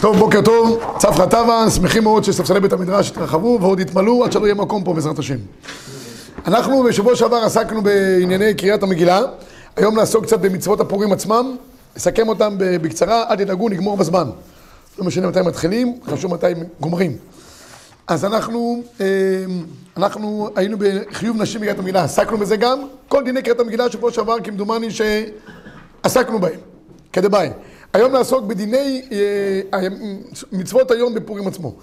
טוב, 0.00 0.16
בוקר 0.16 0.42
טוב, 0.42 0.82
צפרא 0.98 1.26
טבא, 1.26 1.70
שמחים 1.70 2.02
מאוד 2.02 2.24
שספסלי 2.24 2.60
בית 2.60 2.72
המדרש 2.72 3.10
התרחבו 3.10 3.58
ועוד 3.60 3.80
יתמלאו 3.80 4.24
עד 4.24 4.32
שלא 4.32 4.44
יהיה 4.44 4.54
מקום 4.54 4.84
פה 4.84 4.94
בעזרת 4.94 5.18
השם. 5.18 5.36
אנחנו 6.46 6.82
בשבוע 6.82 7.16
שעבר 7.16 7.36
עסקנו 7.36 7.82
בענייני 7.82 8.54
קריאת 8.54 8.82
המגילה, 8.82 9.20
היום 9.76 9.98
נעסוק 9.98 10.24
קצת 10.24 10.40
במצוות 10.40 10.80
הפורים 10.80 11.12
עצמם, 11.12 11.56
נסכם 11.96 12.28
אותם 12.28 12.54
בקצרה, 12.58 13.24
אל 13.30 13.36
תדאגו, 13.36 13.68
נגמור 13.68 13.96
בזמן. 13.96 14.30
לא 14.98 15.04
משנה 15.04 15.28
מתי 15.28 15.40
מתחילים, 15.40 15.98
חשוב 16.06 16.34
מתי 16.34 16.46
גומרים. 16.80 17.16
אז 18.06 18.24
אנחנו, 18.24 18.82
אנחנו 19.96 20.48
היינו 20.56 20.76
בחיוב 20.80 21.42
נשים 21.42 21.60
בקריאת 21.60 21.78
המגילה, 21.78 22.04
עסקנו 22.04 22.38
בזה 22.38 22.56
גם, 22.56 22.82
כל 23.08 23.24
דיני 23.24 23.42
קריאת 23.42 23.60
המגילה 23.60 23.90
שבוע 23.90 24.12
שעבר 24.12 24.40
כמדומני 24.44 24.88
שעסקנו 24.90 26.38
בהם, 26.40 26.58
כדבעי. 27.12 27.50
היום 27.92 28.12
נעסוק 28.12 28.44
בדיני 28.44 29.08
מצוות 30.52 30.90
היום 30.90 31.14
בפורים 31.14 31.46
עצמו. 31.48 31.74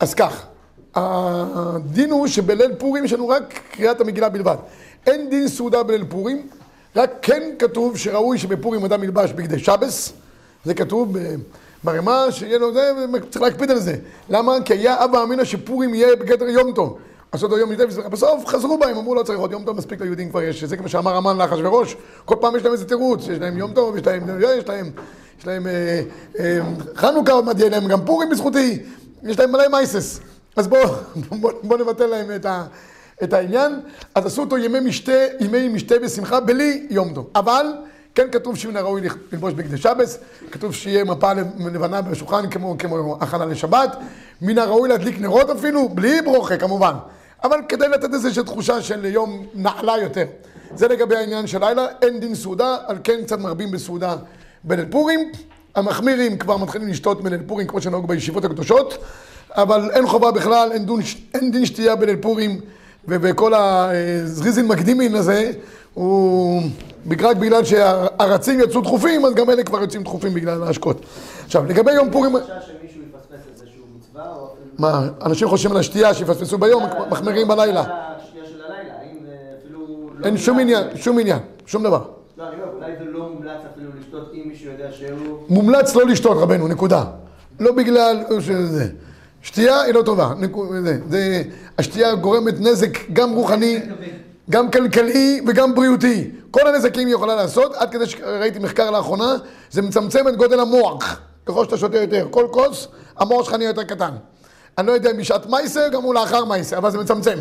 אז 0.00 0.14
כך, 0.14 0.46
הדין 0.94 2.10
הוא 2.10 2.26
שבליל 2.26 2.74
פורים 2.78 3.04
יש 3.04 3.12
לנו 3.12 3.28
רק 3.28 3.60
קריאת 3.72 4.00
המגילה 4.00 4.28
בלבד. 4.28 4.56
אין 5.06 5.30
דין 5.30 5.48
סעודה 5.48 5.82
בליל 5.82 6.04
פורים, 6.08 6.46
רק 6.96 7.10
כן 7.22 7.42
כתוב 7.58 7.96
שראוי 7.96 8.38
שבפורים 8.38 8.84
אדם 8.84 9.04
ילבש 9.04 9.32
בגדי 9.32 9.58
שבס, 9.58 10.12
זה 10.64 10.74
כתוב 10.74 11.16
ברמה 11.84 12.26
שיהיה 12.30 12.58
לו 12.58 12.72
זה, 12.72 12.92
וצריך 13.12 13.42
להקפיד 13.42 13.70
על 13.70 13.78
זה. 13.78 13.96
למה? 14.28 14.52
כי 14.64 14.72
היה 14.72 15.04
אבא 15.04 15.22
אמינא 15.22 15.44
שפורים 15.44 15.94
יהיה 15.94 16.16
בגדר 16.16 16.48
יום 16.48 16.72
טוב. 16.72 16.98
עשו 17.32 17.46
אותו 17.46 17.58
יום 17.58 17.70
נידף, 17.70 17.96
בסוף 17.96 18.46
חזרו 18.46 18.78
בהם, 18.78 18.96
אמרו 18.96 19.14
לא 19.14 19.22
צריך 19.22 19.38
עוד 19.38 19.52
יום 19.52 19.64
טוב, 19.64 19.76
מספיק 19.76 20.00
ליהודים 20.00 20.30
כבר 20.30 20.42
יש, 20.42 20.64
זה 20.64 20.76
כמו 20.76 20.88
שאמר 20.88 21.16
המן 21.16 21.38
לאחשוורוש, 21.38 21.96
כל 22.24 22.34
פעם 22.40 22.56
יש 22.56 22.62
להם 22.62 22.72
איזה 22.72 22.84
תירוץ, 22.84 23.28
יש 23.28 23.38
להם 23.38 23.58
יום 23.58 23.72
טוב, 23.72 23.96
יש 23.96 24.06
להם, 24.06 24.22
יש 24.58 24.68
להם, 24.68 24.90
יש 25.38 25.46
להם 25.46 25.66
אה, 25.66 26.02
אה, 26.38 26.60
חנוכה 26.96 27.32
עוד 27.32 27.44
מעט 27.44 27.58
יהיה 27.58 27.70
להם, 27.70 27.88
גם 27.88 28.04
פורים 28.04 28.30
בזכותי, 28.30 28.78
יש 29.22 29.38
להם 29.38 29.52
מלא 29.52 29.68
מייסס. 29.68 30.20
אז 30.56 30.68
בואו 30.68 30.88
בוא, 31.40 31.52
בוא 31.62 31.78
נבטל 31.78 32.06
להם 32.06 32.26
את, 32.36 32.46
ה, 32.46 32.64
את 33.22 33.32
העניין. 33.32 33.80
אז 34.14 34.26
עשו 34.26 34.40
אותו 34.40 34.58
ימי 34.58 34.80
משתה, 34.80 35.12
ימי 35.40 35.68
משתה 35.68 35.98
בשמחה, 35.98 36.40
בלי 36.40 36.86
יום 36.90 37.14
טוב. 37.14 37.30
אבל 37.34 37.66
כן 38.18 38.30
כתוב 38.32 38.56
שמן 38.56 38.76
הראוי 38.76 39.00
ללבוש 39.32 39.54
בגדי 39.54 39.76
שבס, 39.76 40.18
כתוב 40.50 40.74
שיהיה 40.74 41.04
מפה 41.04 41.32
לבנה 41.72 42.02
בשולחן 42.02 42.50
כמו, 42.50 42.78
כמו 42.78 43.16
הכנה 43.20 43.44
לשבת, 43.44 43.96
מן 44.42 44.58
הראוי 44.58 44.88
להדליק 44.88 45.20
נרות 45.20 45.50
אפילו, 45.50 45.88
בלי 45.88 46.22
ברוכה 46.22 46.56
כמובן. 46.56 46.94
אבל 47.44 47.58
כדי 47.68 47.88
לתת 47.88 48.14
איזושהי 48.14 48.44
תחושה 48.44 48.82
של 48.82 49.04
יום 49.04 49.46
נעלה 49.54 49.98
יותר. 50.02 50.24
זה 50.74 50.88
לגבי 50.88 51.16
העניין 51.16 51.46
של 51.46 51.64
לילה, 51.64 51.86
אין 52.02 52.20
דין 52.20 52.34
סעודה, 52.34 52.76
על 52.86 52.96
כן 53.04 53.22
קצת 53.24 53.38
מרבים 53.38 53.70
בסעודה 53.70 54.16
בליל 54.64 54.86
פורים. 54.90 55.32
המחמירים 55.74 56.38
כבר 56.38 56.56
מתחילים 56.56 56.88
לשתות 56.88 57.22
בליל 57.22 57.40
פורים 57.46 57.66
כמו 57.66 57.80
שנהוג 57.80 58.08
בישיבות 58.08 58.44
הקדושות, 58.44 58.98
אבל 59.50 59.90
אין 59.92 60.06
חובה 60.06 60.30
בכלל, 60.30 60.72
אין, 60.72 60.84
דון, 60.84 61.00
אין 61.34 61.50
דין 61.50 61.66
שתייה 61.66 61.96
בליל 61.96 62.16
פורים, 62.16 62.60
וכל 63.08 63.54
הזריזין 63.54 64.66
מקדימין 64.66 65.14
הזה, 65.14 65.52
הוא 65.94 66.62
רק 67.20 67.36
בגלל 67.36 67.64
שהרצים 67.64 68.60
יצאו 68.60 68.80
דחופים, 68.80 69.24
אז 69.24 69.34
גם 69.34 69.50
אלה 69.50 69.62
כבר 69.62 69.80
יוצאים 69.80 70.02
דחופים 70.02 70.34
בגלל 70.34 70.62
ההשקות. 70.62 71.06
עכשיו, 71.44 71.64
לגבי 71.64 71.92
יום 71.92 72.10
פורים... 72.10 72.32
מה, 74.78 75.08
אנשים 75.22 75.48
חושבים 75.48 75.72
על 75.72 75.78
השתייה 75.78 76.14
שיפספסו 76.14 76.58
ביום, 76.58 76.82
מחמירים 77.10 77.48
בלילה. 77.48 77.84
אין 80.24 80.36
שום 80.36 80.58
עניין, 80.58 80.86
שום 80.96 81.18
עניין, 81.18 81.38
שום 81.66 81.82
דבר. 81.82 82.02
לא, 82.38 82.44
אני 82.48 82.56
אומר, 82.62 82.72
אולי 82.74 82.92
זה 82.98 83.04
לא 83.04 83.28
מומלץ 83.28 83.60
אפילו 83.74 83.90
לשתות 84.00 84.32
אם 84.34 84.42
מישהו 84.48 84.72
יודע 84.72 84.92
שהוא... 84.92 85.38
מומלץ 85.48 85.94
לא 85.94 86.06
לשתות, 86.06 86.36
רבנו, 86.40 86.68
נקודה. 86.68 87.04
לא 87.60 87.72
בגלל 87.72 88.24
שזה. 88.40 88.86
שתייה 89.42 89.80
היא 89.80 89.94
לא 89.94 90.02
טובה. 90.02 90.32
זה, 90.84 90.98
זה, 91.08 91.42
השתייה 91.78 92.14
גורמת 92.14 92.60
נזק 92.60 93.10
גם 93.12 93.32
רוחני, 93.32 93.80
גם 94.50 94.70
כלכלי 94.70 95.40
וגם 95.46 95.74
בריאותי. 95.74 96.30
כל 96.50 96.68
הנזקים 96.68 97.06
היא 97.06 97.14
יכולה 97.14 97.36
לעשות, 97.36 97.74
עד 97.74 97.90
כדי 97.90 98.06
שראיתי 98.06 98.58
מחקר 98.58 98.90
לאחרונה, 98.90 99.36
זה 99.70 99.82
מצמצם 99.82 100.28
את 100.28 100.36
גודל 100.36 100.60
המוח. 100.60 101.20
ככל 101.46 101.64
שאתה 101.64 101.76
שותה 101.76 101.98
יותר, 101.98 102.26
כל 102.30 102.46
כוס, 102.50 102.88
המוח 103.18 103.44
שלך 103.44 103.54
נהיה 103.54 103.68
יותר 103.68 103.84
קטן. 103.84 104.10
אני 104.78 104.86
לא 104.86 104.92
יודע 104.92 105.10
אם 105.10 105.16
בשעת 105.16 105.46
מייסר, 105.46 105.88
גם 105.88 106.02
הוא 106.02 106.14
לאחר 106.14 106.44
מייסר, 106.44 106.78
אבל 106.78 106.90
זה 106.90 106.98
מצמצם. 106.98 107.38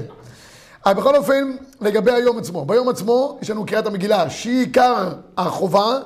אבל 0.86 0.94
בכל 0.94 1.16
אופן, 1.16 1.56
לגבי 1.82 2.12
היום 2.12 2.38
עצמו. 2.38 2.66
ביום 2.66 2.90
עצמו 2.90 3.38
יש 3.42 3.50
לנו 3.50 3.66
קריאת 3.66 3.86
המגילה, 3.86 4.30
שהיא 4.30 4.60
עיקר 4.60 5.10
החובה, 5.38 6.00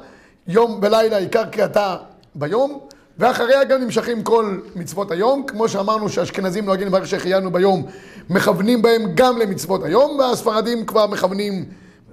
יום 0.48 0.80
ולילה 0.84 1.18
עיקר 1.18 1.46
קריאתה 1.46 1.96
ביום, 2.36 2.80
ואחריה 3.22 3.64
גם 3.64 3.82
נמשכים 3.82 4.24
כל 4.24 4.58
מצוות 4.76 5.12
היום, 5.12 5.44
כמו 5.48 5.70
שאמרנו 5.70 6.10
שהאשכנזים 6.10 6.66
נוהגים 6.66 6.88
לברך 6.88 7.08
שהחיינו 7.08 7.52
ביום, 7.52 7.86
מכוונים 8.30 8.82
בהם 8.82 9.02
גם 9.16 9.38
למצוות 9.38 9.84
היום, 9.84 10.20
והספרדים 10.20 10.86
כבר 10.86 11.08
מכוונים 11.08 11.66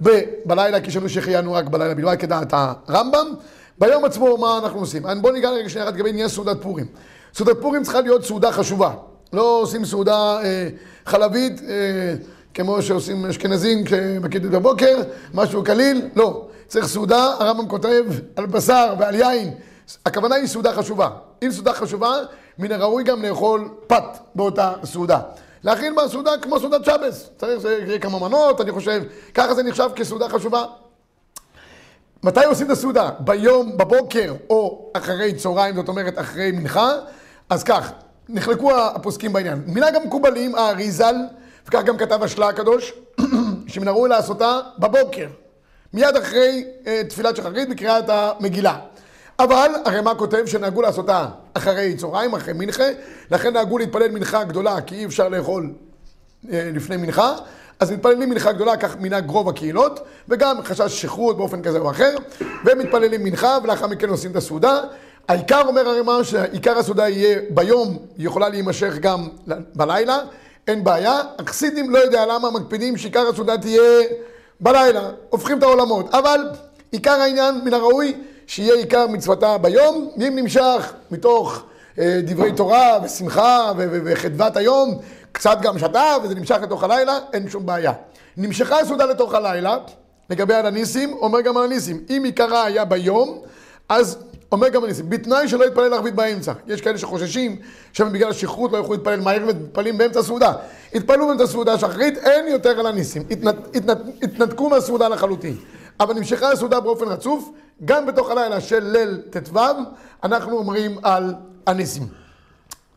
ב- 0.03 0.21
בלילה, 0.45 0.81
כי 0.81 0.99
לנו 0.99 1.09
שהחיינו 1.09 1.53
רק 1.53 1.65
בלילה 1.65 1.93
בלבד, 1.93 2.15
כדעת 2.15 2.53
הרמב"ם. 2.53 3.27
ביום 3.79 4.05
עצמו, 4.05 4.37
מה 4.37 4.59
אנחנו 4.63 4.79
עושים? 4.79 5.03
בואו 5.21 5.33
ניגע 5.33 5.49
רגע 5.49 5.69
שנייה 5.69 5.87
לגבי 5.87 6.09
עניין 6.09 6.27
סעודת 6.27 6.61
פורים. 6.61 6.85
סעודת 7.33 7.61
פורים 7.61 7.83
צריכה 7.83 8.01
להיות 8.01 8.25
סעודה 8.25 8.51
חשובה. 8.51 8.93
לא 9.33 9.59
עושים 9.61 9.85
סעודה 9.85 10.41
אה, 10.43 10.67
חלבית, 11.05 11.61
אה, 11.61 12.15
כמו 12.53 12.81
שעושים 12.81 13.25
אשכנזים 13.25 13.83
כשמקידים 13.83 14.51
בבוקר, 14.51 14.97
משהו 15.33 15.63
קליל, 15.63 16.01
לא. 16.15 16.45
צריך 16.67 16.87
סעודה, 16.87 17.23
הרמב"ם 17.39 17.67
כותב 17.67 18.05
על 18.35 18.45
בשר 18.45 18.93
ועל 18.99 19.15
יין. 19.15 19.53
הכוונה 20.05 20.35
היא 20.35 20.47
סעודה 20.47 20.73
חשובה. 20.73 21.09
אם 21.43 21.51
סעודה 21.51 21.73
חשובה, 21.73 22.11
מן 22.57 22.71
הראוי 22.71 23.03
גם 23.03 23.25
לאכול 23.25 23.69
פת 23.87 24.17
באותה 24.35 24.73
סעודה. 24.83 25.19
להכין 25.63 25.95
בה 25.95 26.07
סעודה 26.07 26.31
כמו 26.41 26.59
סעודת 26.59 26.85
שבס. 26.85 27.29
צריך 27.37 27.61
שיהיה 27.61 27.99
כמה 27.99 28.19
מנות, 28.19 28.61
אני 28.61 28.71
חושב, 28.71 29.03
ככה 29.33 29.53
זה 29.53 29.63
נחשב 29.63 29.89
כסעודה 29.95 30.29
חשובה. 30.29 30.65
מתי 32.23 32.45
עושים 32.45 32.65
את 32.65 32.71
הסעודה? 32.71 33.09
ביום, 33.19 33.77
בבוקר 33.77 34.33
או 34.49 34.91
אחרי 34.93 35.33
צהריים, 35.33 35.75
זאת 35.75 35.87
אומרת 35.87 36.19
אחרי 36.19 36.51
מנחה? 36.51 36.91
אז 37.49 37.63
כך, 37.63 37.91
נחלקו 38.29 38.71
הפוסקים 38.75 39.33
בעניין. 39.33 39.63
מנהג 39.67 39.95
המקובלים, 39.95 40.55
האריזל, 40.55 41.15
וכך 41.67 41.83
גם 41.83 41.97
כתב 41.97 42.23
השלה 42.23 42.49
הקדוש, 42.49 42.93
שמן 43.67 43.87
הראוי 43.87 44.09
לעשותה 44.09 44.59
בבוקר, 44.79 45.27
מיד 45.93 46.15
אחרי 46.15 46.65
uh, 46.83 46.87
תפילת 47.09 47.35
שחרית 47.35 47.69
בקריאת 47.69 48.05
המגילה. 48.07 48.79
אבל 49.39 49.71
הרמ"א 49.85 50.13
כותב 50.17 50.45
שנהגו 50.45 50.81
לעשותה 50.81 51.27
אחרי 51.53 51.95
צהריים, 51.95 52.33
אחרי 52.33 52.53
מנחה, 52.53 52.83
לכן 53.31 53.53
נהגו 53.53 53.77
להתפלל 53.77 54.11
מנחה 54.11 54.43
גדולה, 54.43 54.81
כי 54.81 54.95
אי 54.95 55.05
אפשר 55.05 55.29
לאכול 55.29 55.73
uh, 56.43 56.47
לפני 56.51 56.97
מנחה, 56.97 57.35
אז 57.79 57.91
מתפללים 57.91 58.29
מנחה 58.29 58.51
גדולה, 58.51 58.77
כך 58.77 58.97
מנהג 58.99 59.29
רוב 59.29 59.49
הקהילות, 59.49 59.99
וגם 60.29 60.63
חשש 60.63 61.01
שכרות 61.01 61.37
באופן 61.37 61.61
כזה 61.61 61.79
או 61.79 61.91
אחר, 61.91 62.15
ומתפללים 62.65 63.23
מנחה, 63.23 63.57
ולאחר 63.63 63.87
מכן 63.87 64.09
עושים 64.09 64.31
את 64.31 64.35
הסעודה. 64.35 64.79
העיקר 65.27 65.61
אומר 65.67 65.89
הרמ"א 65.89 66.23
שעיקר 66.23 66.77
הסעודה 66.77 67.09
יהיה 67.09 67.39
ביום, 67.49 67.97
היא 68.17 68.25
יכולה 68.25 68.49
להימשך 68.49 68.93
גם 68.99 69.27
בלילה, 69.75 70.19
אין 70.67 70.83
בעיה. 70.83 71.21
החסידים 71.39 71.89
לא 71.89 71.97
יודע 71.97 72.25
למה 72.25 72.51
מקפידים 72.51 72.97
שעיקר 72.97 73.27
הסעודה 73.27 73.57
תהיה 73.57 73.81
בלילה, 74.59 75.09
הופכים 75.29 75.57
את 75.57 75.63
העולמות. 75.63 76.13
אבל 76.13 76.49
עיקר 76.91 77.11
העניין 77.11 77.61
מן 77.63 77.73
הראוי 77.73 78.13
שיהיה 78.49 78.73
עיקר 78.73 79.07
מצוותה 79.07 79.57
ביום, 79.57 80.09
ואם 80.17 80.35
נמשך 80.35 80.93
מתוך 81.11 81.63
אה, 81.99 82.19
דברי 82.23 82.51
תורה 82.51 82.99
ושמחה 83.03 83.71
וחדוות 83.77 84.57
היום, 84.57 84.99
קצת 85.31 85.57
גם 85.61 85.79
שתה 85.79 86.15
וזה 86.23 86.35
נמשך 86.35 86.57
לתוך 86.61 86.83
הלילה, 86.83 87.19
אין 87.33 87.49
שום 87.49 87.65
בעיה. 87.65 87.91
נמשכה 88.37 88.79
הסעודה 88.79 89.05
לתוך 89.05 89.33
הלילה, 89.33 89.77
לגבי 90.29 90.53
על 90.53 90.65
הניסים, 90.65 91.13
אומר 91.13 91.41
גם 91.41 91.57
על 91.57 91.63
הניסים. 91.63 92.03
אם 92.09 92.21
עיקרה 92.25 92.65
היה 92.65 92.85
ביום, 92.85 93.41
אז 93.89 94.17
אומר 94.51 94.69
גם 94.69 94.83
הניסים, 94.83 95.09
בתנאי 95.09 95.47
שלא 95.47 95.65
יתפלל 95.65 95.93
ערבית 95.93 96.15
באמצע. 96.15 96.53
יש 96.67 96.81
כאלה 96.81 96.97
שחוששים 96.97 97.55
שבגלל 97.93 98.29
השכרות 98.29 98.71
לא 98.71 98.77
יוכלו 98.77 98.95
להתפלל 98.95 99.21
מהר 99.21 99.43
ומתפללים 99.43 99.97
באמצע 99.97 100.19
הסעודה. 100.19 100.53
התפללו 100.93 101.27
באמצע 101.27 101.43
הסעודה 101.43 101.73
השחרית, 101.73 102.17
אין 102.17 102.47
יותר 102.47 102.79
על 102.79 102.85
הניסים. 102.85 103.23
התנת, 103.31 103.75
התנת, 103.75 103.97
התנתקו 104.23 104.69
מהסעודה 104.69 105.07
לחלוטין. 105.07 105.55
אבל 105.99 106.13
נמשכה 106.13 106.51
הסעודה 106.51 106.79
באופן 106.79 107.05
רצוף, 107.05 107.49
גם 107.85 108.05
בתוך 108.05 108.29
הלילה 108.29 108.61
של 108.61 108.83
ליל 108.83 109.21
ט"ו, 109.29 109.59
אנחנו 110.23 110.57
אומרים 110.57 110.97
על 111.03 111.33
הניסים. 111.67 112.07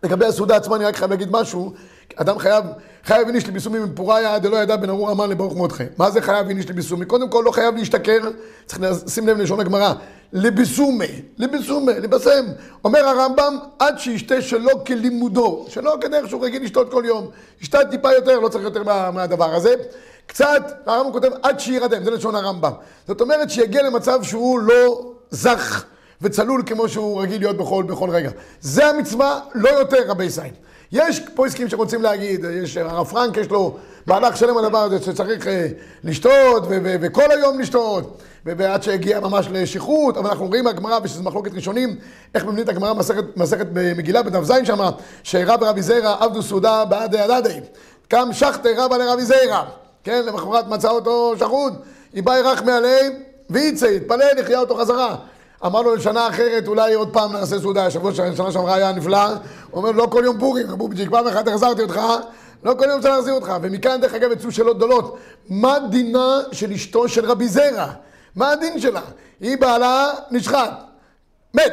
לגבי 0.02 0.26
הסעודה 0.26 0.56
עצמה 0.56 0.76
אני 0.76 0.84
רק 0.84 0.96
חייב 0.96 1.10
להגיד 1.10 1.28
משהו, 1.30 1.72
אדם 2.16 2.38
חייב, 2.38 2.64
חייב 3.04 3.26
איניש 3.26 3.48
לביסומי 3.48 3.78
מפוריה 3.78 4.38
דלא 4.38 4.56
ידע 4.56 4.76
בין 4.76 4.90
ארור 4.90 5.10
המן 5.10 5.30
לברוך 5.30 5.56
מותכם. 5.56 5.86
מה 5.98 6.10
זה 6.10 6.22
חייב 6.22 6.48
איניש 6.48 6.70
לביסומי? 6.70 7.04
קודם 7.04 7.28
כל 7.28 7.42
לא 7.46 7.50
חייב 7.50 7.76
להשתכר, 7.76 8.18
צריך 8.66 8.80
לשים 8.80 9.28
לב 9.28 9.38
ללשון 9.38 9.60
הגמרא, 9.60 9.92
לביסומי, 10.32 11.22
לביסומי, 11.38 11.92
לבשם. 11.92 12.44
אומר 12.84 13.08
הרמב"ם, 13.08 13.58
עד 13.78 13.98
שישתה 13.98 14.42
שלא 14.42 14.70
כלימודו, 14.86 15.66
שלא 15.68 15.96
כדרך 16.00 16.28
שהוא 16.28 16.44
רגיל 16.44 16.62
לשתות 16.62 16.90
כל 16.90 17.02
יום. 17.06 17.30
ישתה 17.60 17.78
טיפה 17.90 18.12
יותר, 18.12 18.40
לא 18.40 18.48
צריך 18.48 18.64
יותר 18.64 18.82
מה, 18.82 19.10
מהדבר 19.10 19.54
הזה. 19.54 19.74
קצת, 20.32 20.82
הרמב"ם 20.86 21.12
כותב 21.12 21.30
עד 21.42 21.60
שירדם, 21.60 22.04
זה 22.04 22.10
לשון 22.10 22.34
הרמב"ם. 22.34 22.72
זאת 23.08 23.20
אומרת 23.20 23.50
שיגיע 23.50 23.82
למצב 23.82 24.22
שהוא 24.22 24.60
לא 24.60 25.12
זך 25.30 25.84
וצלול 26.22 26.62
כמו 26.66 26.88
שהוא 26.88 27.22
רגיל 27.22 27.40
להיות 27.40 27.56
בכל, 27.56 27.84
בכל 27.88 28.10
רגע. 28.10 28.30
זה 28.60 28.86
המצווה, 28.86 29.40
לא 29.54 29.68
יותר 29.68 29.98
רבי 30.08 30.30
סיים. 30.30 30.52
יש 30.92 31.20
פויסקים 31.34 31.68
שרוצים 31.68 32.02
להגיד, 32.02 32.44
יש 32.62 32.76
הרב 32.76 33.06
פרנק, 33.06 33.36
יש 33.36 33.50
לו 33.50 33.76
מהלך 34.06 34.36
שלם 34.36 34.58
על 34.58 34.64
הדבר 34.64 34.78
הזה 34.78 35.02
שצריך 35.02 35.46
אה, 35.46 35.66
לשתות 36.04 36.62
ו- 36.62 36.78
ו- 36.84 36.96
וכל 37.00 37.30
היום 37.30 37.60
לשתות, 37.60 38.18
ועד 38.46 38.82
שהגיע 38.82 39.20
ממש 39.20 39.46
לשכרות, 39.50 40.16
אבל 40.16 40.30
אנחנו 40.30 40.46
רואים 40.46 40.64
מהגמרא, 40.64 40.98
ושזו 41.02 41.22
מחלוקת 41.22 41.54
ראשונים, 41.54 41.96
איך 42.34 42.44
מבנית 42.44 42.68
הגמרא 42.68 42.94
מסכת, 42.94 43.36
מסכת 43.36 43.66
במגילה 43.72 44.22
בדף 44.22 44.44
זין 44.44 44.64
שמה, 44.64 44.90
שרב 45.22 45.62
ורבי 45.62 45.82
זיירא 45.82 46.16
עבדו 46.20 46.42
סעודה 46.42 46.84
בעד 46.84 47.14
הדדי. 47.14 47.60
קם 48.08 48.28
שחטי 48.32 48.74
רבא 48.76 48.96
לרבי 48.96 49.24
זיירא, 49.24 49.62
כן, 50.04 50.22
למחרת 50.26 50.68
מצא 50.68 50.90
אותו 50.90 51.34
שחוט, 51.38 51.72
איבאי 52.14 52.42
רח 52.42 52.62
מעליהם, 52.62 53.12
ויצא, 53.50 53.86
התפלל, 53.86 54.38
החיה 54.38 54.58
אותו 54.58 54.76
חזרה. 54.76 55.16
אמר 55.66 55.82
לו 55.82 55.94
לשנה 55.94 56.28
אחרת, 56.28 56.68
אולי 56.68 56.94
עוד 56.94 57.12
פעם 57.12 57.32
נעשה 57.32 57.60
סעודה, 57.60 57.86
השבוע 57.86 58.14
שנה 58.14 58.52
שעברה 58.52 58.74
היה 58.74 58.92
נפלא, 58.92 59.26
הוא 59.26 59.36
אומר, 59.72 59.90
לא 59.90 60.06
כל 60.10 60.22
יום 60.24 60.38
פורים, 60.38 60.66
בובג'יק, 60.66 61.10
פעם 61.10 61.26
אחת 61.26 61.48
החזרתי 61.48 61.82
אותך, 61.82 62.00
לא 62.64 62.74
כל 62.78 62.84
יום 62.88 63.00
צריך 63.00 63.14
להחזיר 63.14 63.34
אותך. 63.34 63.52
ומכאן, 63.62 64.00
דרך 64.00 64.14
אגב, 64.14 64.32
יצאו 64.32 64.52
שאלות 64.52 64.76
גדולות. 64.76 65.18
מה 65.48 65.78
דינה 65.90 66.40
של 66.52 66.72
אשתו 66.72 67.08
של 67.08 67.24
רבי 67.26 67.48
זרע? 67.48 67.86
מה 68.36 68.50
הדין 68.50 68.80
שלה? 68.80 69.00
היא 69.40 69.58
בעלה 69.58 70.12
נשחט, 70.30 70.70
מת, 71.54 71.72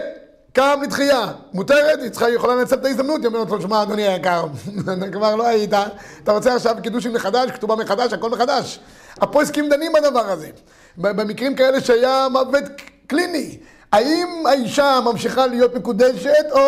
קם 0.59 0.79
לתחייה, 0.83 1.27
מותרת, 1.53 1.99
היא 2.01 2.09
צריכה, 2.09 2.29
יכולה 2.29 2.55
לנצל 2.55 2.75
את 2.75 2.85
ההזדמנות, 2.85 3.21
היא 3.21 3.27
אומרת 3.27 3.49
לו, 3.49 3.61
שמע, 3.61 3.83
אדוני 3.83 4.07
היקר, 4.07 4.45
כבר 5.13 5.35
לא 5.35 5.47
היית, 5.47 5.73
אתה 6.23 6.31
רוצה 6.31 6.55
עכשיו 6.55 6.75
קידושים 6.83 7.13
מחדש, 7.13 7.51
כתובה 7.51 7.75
מחדש, 7.75 8.13
הכל 8.13 8.29
מחדש. 8.29 8.79
הפועסקים 9.17 9.69
דנים 9.69 9.93
בדבר 9.93 10.29
הזה. 10.29 10.49
במקרים 10.97 11.55
כאלה 11.55 11.81
שהיה 11.81 12.27
מוות 12.31 12.63
קליני. 13.07 13.57
האם 13.91 14.27
האישה 14.45 14.99
ממשיכה 15.05 15.47
להיות 15.47 15.75
מקודשת, 15.75 16.45
או... 16.51 16.59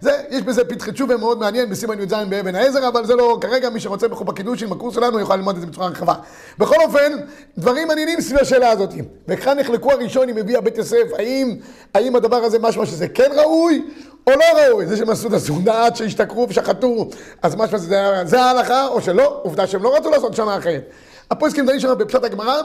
זה, 0.00 0.22
יש 0.30 0.42
בזה 0.42 0.64
פתחי 0.64 0.92
תשובה 0.92 1.16
מאוד 1.16 1.38
מעניין 1.38 1.70
בסימן 1.70 2.00
י"ז 2.00 2.14
באבן 2.28 2.54
העזר, 2.54 2.88
אבל 2.88 3.06
זה 3.06 3.14
לא 3.14 3.38
כרגע, 3.40 3.70
מי 3.70 3.80
שרוצה 3.80 4.08
בקידוש 4.08 4.62
עם 4.62 4.72
הקורס 4.72 4.94
שלנו 4.94 5.18
יוכל 5.18 5.36
ללמוד 5.36 5.54
את 5.54 5.60
זה 5.60 5.66
בצורה 5.66 5.88
רחבה. 5.88 6.14
בכל 6.58 6.76
אופן, 6.84 7.12
דברים 7.58 7.88
מעניינים 7.88 8.20
סביב 8.20 8.38
השאלה 8.38 8.70
הזאת. 8.70 8.90
וכאן 9.28 9.58
נחלקו 9.58 9.92
הראשונים, 9.92 10.38
הביאה 10.38 10.60
בית 10.60 10.78
יוסף, 10.78 11.04
האם, 11.18 11.56
האם 11.94 12.16
הדבר 12.16 12.36
הזה 12.36 12.58
משמע 12.58 12.86
שזה 12.86 13.08
כן 13.08 13.30
ראוי, 13.36 13.84
או 14.26 14.32
לא 14.32 14.44
ראוי. 14.58 14.86
זה 14.86 14.96
שהם 14.96 15.10
עשו 15.10 15.28
את 15.28 15.32
הסעודה 15.32 15.86
עד 15.86 15.96
שהשתכרו 15.96 16.46
ושחטו, 16.48 17.08
אז 17.42 17.54
משמע 17.54 17.78
שזה 17.78 18.22
זה 18.24 18.42
ההלכה, 18.42 18.86
או 18.86 19.00
שלא, 19.00 19.40
עובדה 19.42 19.66
שהם 19.66 19.82
לא 19.82 19.96
רצו 19.96 20.10
לעשות 20.10 20.34
שנה 20.34 20.56
אחרת. 20.56 20.90
הפועסקים 21.30 21.66
דנים 21.66 21.80
שם 21.80 21.94
בפשט 21.98 22.24
הגמרא, 22.24 22.60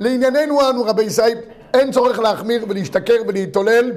לענייננו 0.00 0.70
אנו 0.70 0.84
רבי 0.84 1.02
ישי, 1.02 1.22
אין 1.74 1.92
צורך 1.92 2.18
להחמיר 2.18 2.64
ולהשתכר 2.68 3.14
ולהתעולל 3.26 3.92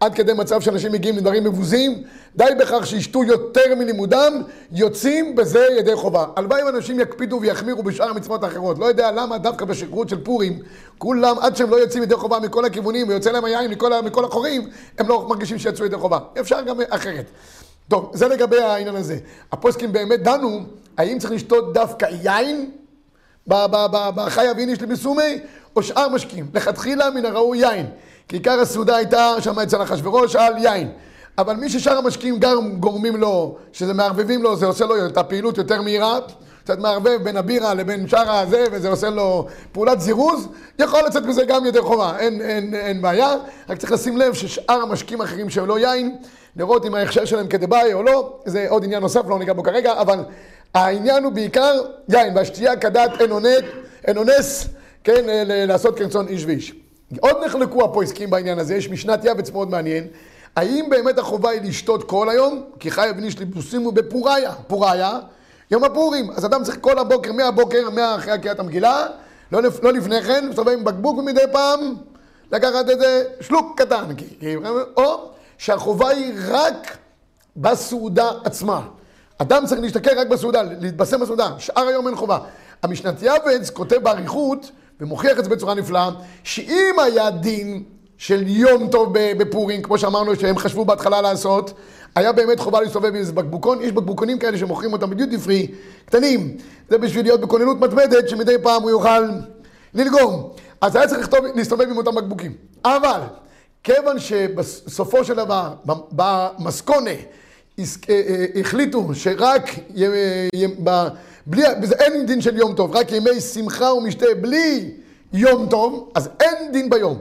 עד 0.00 0.14
כדי 0.14 0.32
מצב 0.32 0.60
שאנשים 0.60 0.92
מגיעים 0.92 1.16
לדברים 1.16 1.44
מבוזים, 1.44 2.02
די 2.36 2.44
בכך 2.60 2.86
שישתו 2.86 3.24
יותר 3.24 3.74
מלימודם, 3.78 4.42
יוצאים 4.72 5.34
בזה 5.36 5.66
ידי 5.78 5.96
חובה. 5.96 6.26
הלוואי 6.36 6.62
אם 6.62 6.68
אנשים 6.68 7.00
יקפידו 7.00 7.38
ויחמירו 7.40 7.82
בשאר 7.82 8.08
המצוות 8.08 8.44
האחרות. 8.44 8.78
לא 8.78 8.86
יודע 8.86 9.10
למה 9.10 9.38
דווקא 9.38 9.64
בשכרות 9.64 10.08
של 10.08 10.24
פורים, 10.24 10.58
כולם 10.98 11.36
עד 11.40 11.56
שהם 11.56 11.70
לא 11.70 11.76
יוצאים 11.76 12.02
ידי 12.02 12.14
חובה 12.14 12.40
מכל 12.40 12.64
הכיוונים 12.64 13.08
ויוצא 13.08 13.30
להם 13.30 13.44
היין 13.44 13.70
מכל, 13.70 14.02
מכל 14.04 14.24
החורים, 14.24 14.70
הם 14.98 15.08
לא 15.08 15.26
מרגישים 15.28 15.58
שיצאו 15.58 15.84
ידי 15.84 15.96
חובה. 15.96 16.18
אפשר 16.40 16.60
גם 16.60 16.76
אחרת. 16.88 17.30
טוב, 17.88 18.10
זה 18.14 18.28
לגבי 18.28 18.60
העניין 18.60 18.96
הזה. 18.96 19.18
הפוסקים 19.52 19.92
באמת 19.92 20.22
דנו, 20.22 20.60
האם 20.98 21.18
צריך 21.18 21.32
לשתות 21.32 21.74
דווקא 21.74 22.06
יין 22.22 22.70
בחי 23.46 24.50
אביניש 24.50 24.82
לבסומי, 24.82 25.38
או 25.76 25.82
שאר 25.82 26.08
משקים. 26.08 26.46
לכתחילה 26.54 27.10
מן 27.10 27.24
הראוי 27.26 27.58
יין. 27.58 27.86
כי 28.28 28.36
עיקר 28.36 28.60
הסעודה 28.60 28.96
הייתה 28.96 29.34
שם 29.40 29.58
אצל 29.58 29.82
אחשוורוש 29.82 30.36
על 30.36 30.58
יין. 30.58 30.90
אבל 31.38 31.56
מי 31.56 31.68
ששאר 31.68 31.98
המשקים 31.98 32.38
גם 32.38 32.76
גורמים 32.76 33.16
לו, 33.16 33.56
שזה 33.72 33.94
מערבבים 33.94 34.42
לו, 34.42 34.56
זה 34.56 34.66
עושה 34.66 34.86
לו 34.86 35.06
את 35.06 35.16
הפעילות 35.16 35.58
יותר 35.58 35.82
מהירה, 35.82 36.18
קצת 36.64 36.78
מערבב 36.78 37.18
בין 37.22 37.36
הבירה 37.36 37.74
לבין 37.74 38.08
שאר 38.08 38.30
הזה, 38.30 38.64
וזה 38.72 38.88
עושה 38.88 39.10
לו 39.10 39.46
פעולת 39.72 40.00
זירוז, 40.00 40.48
יכול 40.78 41.00
לצאת 41.06 41.22
מזה 41.22 41.44
גם 41.44 41.66
ידי 41.66 41.80
חובה, 41.80 42.18
אין, 42.18 42.40
אין, 42.40 42.74
אין 42.74 43.02
בעיה, 43.02 43.34
רק 43.68 43.78
צריך 43.78 43.92
לשים 43.92 44.16
לב 44.16 44.34
ששאר 44.34 44.82
המשקים 44.82 45.20
האחרים 45.20 45.50
שהם 45.50 45.66
לא 45.66 45.78
יין, 45.78 46.16
לראות 46.56 46.86
אם 46.86 46.94
ההכשר 46.94 47.24
שלהם 47.24 47.48
כדבעי 47.48 47.92
או 47.92 48.02
לא, 48.02 48.32
זה 48.44 48.66
עוד 48.68 48.84
עניין 48.84 49.02
נוסף, 49.02 49.20
לא 49.28 49.38
ניגע 49.38 49.52
בו 49.52 49.62
כרגע, 49.62 49.92
אבל 50.00 50.18
העניין 50.74 51.24
הוא 51.24 51.32
בעיקר 51.32 51.80
יין, 52.08 52.36
והשתייה 52.36 52.76
כדת 52.76 53.10
אין 54.04 54.16
אונס, 54.16 54.68
כן, 55.04 55.24
לעשות 55.48 55.98
כרצון 55.98 56.28
איש 56.28 56.44
ואיש. 56.44 56.74
עוד 57.20 57.36
נחלקו 57.46 57.84
הפויסקים 57.84 58.30
בעניין 58.30 58.58
הזה, 58.58 58.74
יש 58.74 58.88
משנת 58.88 59.24
יבץ 59.24 59.50
מאוד 59.50 59.70
מעניין. 59.70 60.06
האם 60.56 60.86
באמת 60.90 61.18
החובה 61.18 61.50
היא 61.50 61.62
לשתות 61.62 62.04
כל 62.04 62.28
היום? 62.28 62.64
כי 62.78 62.90
חי 62.90 63.10
אבניש 63.10 63.38
ליבוסים 63.38 63.82
הוא 63.82 63.92
בפוריה. 63.92 64.52
פוריה, 64.52 65.20
יום 65.70 65.84
הפורים. 65.84 66.30
אז 66.30 66.44
אדם 66.44 66.62
צריך 66.64 66.78
כל 66.80 66.98
הבוקר, 66.98 67.32
מהבוקר, 67.32 67.90
מאחרי 67.90 68.38
קריאת 68.38 68.60
המגילה, 68.60 69.06
לא, 69.52 69.60
לא 69.82 69.92
לפני 69.92 70.22
כן, 70.22 70.48
מסתובב 70.48 70.72
עם 70.72 70.84
בקבוק 70.84 71.18
ומדי 71.18 71.40
פעם 71.52 71.94
לקחת 72.52 72.88
איזה 72.88 73.24
שלוק 73.40 73.80
קטן. 73.80 74.04
או 74.96 75.30
שהחובה 75.58 76.08
היא 76.08 76.34
רק 76.48 76.96
בסעודה 77.56 78.30
עצמה. 78.44 78.80
אדם 79.38 79.66
צריך 79.66 79.80
להשתכר 79.80 80.18
רק 80.18 80.26
בסעודה, 80.26 80.62
להתבשם 80.62 81.20
בסעודה, 81.20 81.50
שאר 81.58 81.82
היום 81.82 82.06
אין 82.06 82.16
חובה. 82.16 82.38
המשנת 82.82 83.22
יבץ 83.22 83.70
כותב 83.70 83.96
באריכות, 83.96 84.70
ומוכיח 85.00 85.38
את 85.38 85.44
זה 85.44 85.50
בצורה 85.50 85.74
נפלאה, 85.74 86.10
שאם 86.44 86.94
היה 87.04 87.30
דין 87.30 87.82
של 88.18 88.44
יום 88.46 88.88
טוב 88.88 89.14
בפורים, 89.14 89.82
כמו 89.82 89.98
שאמרנו 89.98 90.36
שהם 90.36 90.58
חשבו 90.58 90.84
בהתחלה 90.84 91.22
לעשות, 91.22 91.72
היה 92.14 92.32
באמת 92.32 92.60
חובה 92.60 92.80
להסתובב 92.80 93.08
עם 93.08 93.14
איזה 93.14 93.32
בקבוקון, 93.32 93.82
יש 93.82 93.92
בקבוקונים 93.92 94.38
כאלה 94.38 94.58
שמוכרים 94.58 94.92
אותם 94.92 95.10
בדיוטי 95.10 95.38
פרי, 95.38 95.66
קטנים, 96.04 96.56
זה 96.88 96.98
בשביל 96.98 97.24
להיות 97.24 97.40
בכוננות 97.40 97.80
מתמדת, 97.80 98.28
שמדי 98.28 98.54
פעם 98.62 98.82
הוא 98.82 98.90
יוכל 98.90 99.20
ללגום. 99.94 100.50
אז 100.80 100.96
היה 100.96 101.08
צריך 101.08 101.28
להסתובב 101.54 101.88
עם 101.90 101.96
אותם 101.96 102.14
בקבוקים. 102.14 102.52
אבל, 102.84 103.20
כיוון 103.84 104.18
שבסופו 104.18 105.24
של 105.24 105.34
דבר, 105.34 105.74
במסקונה, 106.10 107.10
אה, 107.10 107.84
אה, 108.10 108.60
החליטו 108.60 109.08
שרק 109.14 109.70
בלי, 111.46 111.62
אין 111.98 112.26
דין 112.26 112.40
של 112.40 112.56
יום 112.56 112.74
טוב, 112.74 112.96
רק 112.96 113.12
ימי 113.12 113.40
שמחה 113.40 113.92
ומשתה 113.92 114.26
בלי 114.40 114.90
יום 115.32 115.66
טוב, 115.68 116.10
אז 116.14 116.28
אין 116.40 116.72
דין 116.72 116.90
ביום. 116.90 117.18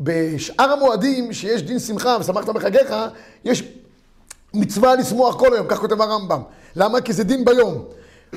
בשאר 0.00 0.72
המועדים 0.72 1.32
שיש 1.32 1.62
דין 1.62 1.78
שמחה 1.78 2.16
ושמחת 2.20 2.48
בחגיך, 2.48 2.94
יש 3.44 3.62
מצווה 4.54 4.94
לשמוח 4.94 5.38
כל 5.38 5.54
היום, 5.54 5.66
כך 5.68 5.78
כותב 5.78 6.00
הרמב"ם. 6.00 6.40
למה? 6.76 7.00
כי 7.00 7.12
זה 7.12 7.24
דין 7.24 7.44
ביום. 7.44 7.84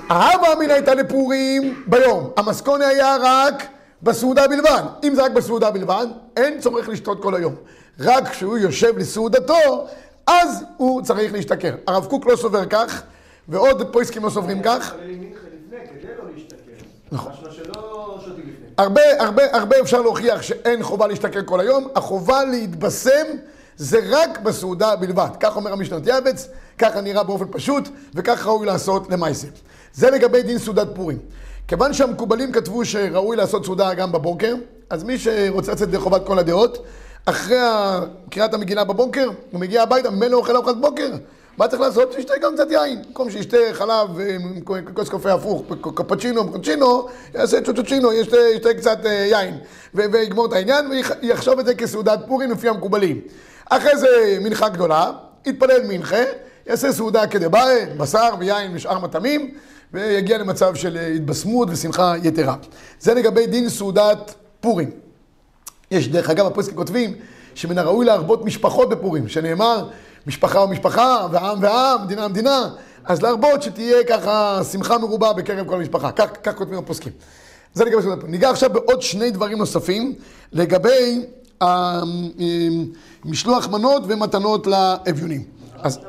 ההווה 0.09 0.53
אמינא 0.53 0.73
הייתה 0.73 0.93
לפורים 0.93 1.83
ביום, 1.87 2.29
המסקונה 2.37 2.87
היה 2.87 3.17
רק 3.21 3.63
בסעודה 4.03 4.47
בלבד. 4.47 4.83
אם 5.03 5.15
זה 5.15 5.23
רק 5.23 5.31
בסעודה 5.31 5.71
בלבד, 5.71 6.07
אין 6.37 6.59
צורך 6.59 6.89
לשתות 6.89 7.21
כל 7.21 7.35
היום. 7.35 7.55
רק 7.99 8.29
כשהוא 8.29 8.57
יושב 8.57 8.97
לסעודתו, 8.97 9.87
אז 10.27 10.63
הוא 10.77 11.01
צריך 11.01 11.33
להשתכר. 11.33 11.75
הרב 11.87 12.05
קוק 12.05 12.25
לא 12.25 12.35
סובר 12.35 12.65
כך, 12.65 13.03
ועוד 13.47 13.91
פויסקים 13.91 14.25
לא 14.25 14.29
סוברים 14.29 14.61
כך. 14.63 14.93
נכון. 17.11 17.31
הרבה, 18.77 19.01
הרבה, 19.19 19.43
הרבה 19.51 19.79
אפשר 19.79 20.01
להוכיח 20.01 20.41
שאין 20.41 20.83
חובה 20.83 21.07
להשתכר 21.07 21.43
כל 21.45 21.59
היום, 21.59 21.87
החובה 21.95 22.43
להתבשם 22.43 23.25
זה 23.77 23.99
רק 24.09 24.39
בסעודה 24.39 24.95
בלבד. 24.95 25.29
כך 25.39 25.55
אומר 25.55 25.73
המשנת 25.73 26.07
יעבץ, 26.07 26.47
ככה 26.77 27.01
נראה 27.01 27.23
באופן 27.23 27.45
פשוט, 27.51 27.89
וכך 28.15 28.45
ראוי 28.45 28.65
לעשות 28.65 29.09
למעשה. 29.09 29.47
זה 29.93 30.09
לגבי 30.09 30.43
דין 30.43 30.57
סעודת 30.57 30.87
פורים. 30.95 31.17
כיוון 31.67 31.93
שהמקובלים 31.93 32.51
כתבו 32.51 32.85
שראוי 32.85 33.37
לעשות 33.37 33.65
סעודה 33.65 33.93
גם 33.93 34.11
בבוקר, 34.11 34.55
אז 34.89 35.03
מי 35.03 35.19
שרוצה 35.19 35.71
לצאת 35.71 35.89
לחובת 35.93 36.25
כל 36.25 36.39
הדעות, 36.39 36.85
אחרי 37.25 37.57
קריאת 38.29 38.53
המגילה 38.53 38.83
בבוקר, 38.83 39.29
הוא 39.51 39.59
מגיע 39.59 39.83
הביתה, 39.83 40.09
ממילא 40.09 40.37
אוכל 40.37 40.55
ארוחת 40.55 40.75
בוקר. 40.75 41.09
מה 41.61 41.67
צריך 41.67 41.81
לעשות? 41.81 42.13
שישתה 42.13 42.33
גם 42.41 42.53
קצת 42.53 42.71
יין. 42.71 43.01
במקום 43.07 43.31
שישתה 43.31 43.57
חלב 43.71 44.19
עם 44.19 44.61
כוס 44.93 45.09
קפה 45.09 45.33
הפוך, 45.33 45.63
קפצ'ינו, 45.95 46.51
קפצ'ינו, 46.51 47.07
יעשה 47.35 47.61
צ'וצ'וצ'ינו, 47.61 48.13
ישתה 48.13 48.73
קצת 48.77 49.05
אה, 49.05 49.11
יין. 49.11 49.57
ויגמור 49.93 50.45
את 50.45 50.53
העניין, 50.53 50.85
ויחשוב 51.21 51.59
את 51.59 51.65
זה 51.65 51.75
כסעודת 51.75 52.19
פורים 52.27 52.51
לפי 52.51 52.69
המקובלים. 52.69 53.21
אחרי 53.69 53.97
זה 53.97 54.37
מנחה 54.41 54.69
גדולה, 54.69 55.11
יתפלל 55.45 55.81
מנחה, 55.87 56.23
יעשה 56.67 56.91
סעודה 56.91 57.27
כדבעי, 57.27 57.85
בשר 57.97 58.29
ויין 58.39 58.71
ושאר 58.75 58.99
מטעמים, 58.99 59.53
ויגיע 59.93 60.37
למצב 60.37 60.75
של 60.75 60.97
אה, 60.97 61.07
התבשמות 61.07 61.67
ושמחה 61.71 62.13
יתרה. 62.23 62.55
זה 62.99 63.13
לגבי 63.13 63.47
דין 63.47 63.69
סעודת 63.69 64.33
פורים. 64.61 64.89
יש, 65.91 66.07
דרך 66.07 66.29
אגב, 66.29 66.45
הפוסקים 66.45 66.75
כותבים 66.75 67.15
שמן 67.55 67.77
הראוי 67.77 68.05
להרבות 68.05 68.45
משפחות 68.45 68.89
בפורים, 68.89 69.27
שנאמר 69.27 69.89
משפחה 70.27 70.59
ומשפחה, 70.59 71.27
ועם 71.31 71.57
ועם, 71.61 72.03
מדינה 72.03 72.25
ומדינה, 72.25 72.69
אז 73.05 73.21
להרבות 73.21 73.63
שתהיה 73.63 74.03
ככה 74.03 74.59
שמחה 74.71 74.97
מרובה 74.97 75.33
בקרב 75.33 75.67
כל 75.67 75.75
המשפחה. 75.75 76.11
כך, 76.11 76.29
כך 76.43 76.55
כותבים 76.55 76.79
הפוסקים. 76.79 77.13
זה 77.73 77.85
לגבי 77.85 78.01
סעודת 78.01 78.19
פורים. 78.19 78.31
ניגע 78.31 78.49
עכשיו 78.49 78.69
בעוד 78.69 79.01
שני 79.01 79.31
דברים 79.31 79.57
נוספים 79.57 80.15
לגבי 80.51 81.25
אה, 81.61 82.01
משלוח 83.25 83.67
מנות 83.67 84.03
ומתנות 84.07 84.67
לאביונים. 84.67 85.43
אז 85.81 85.99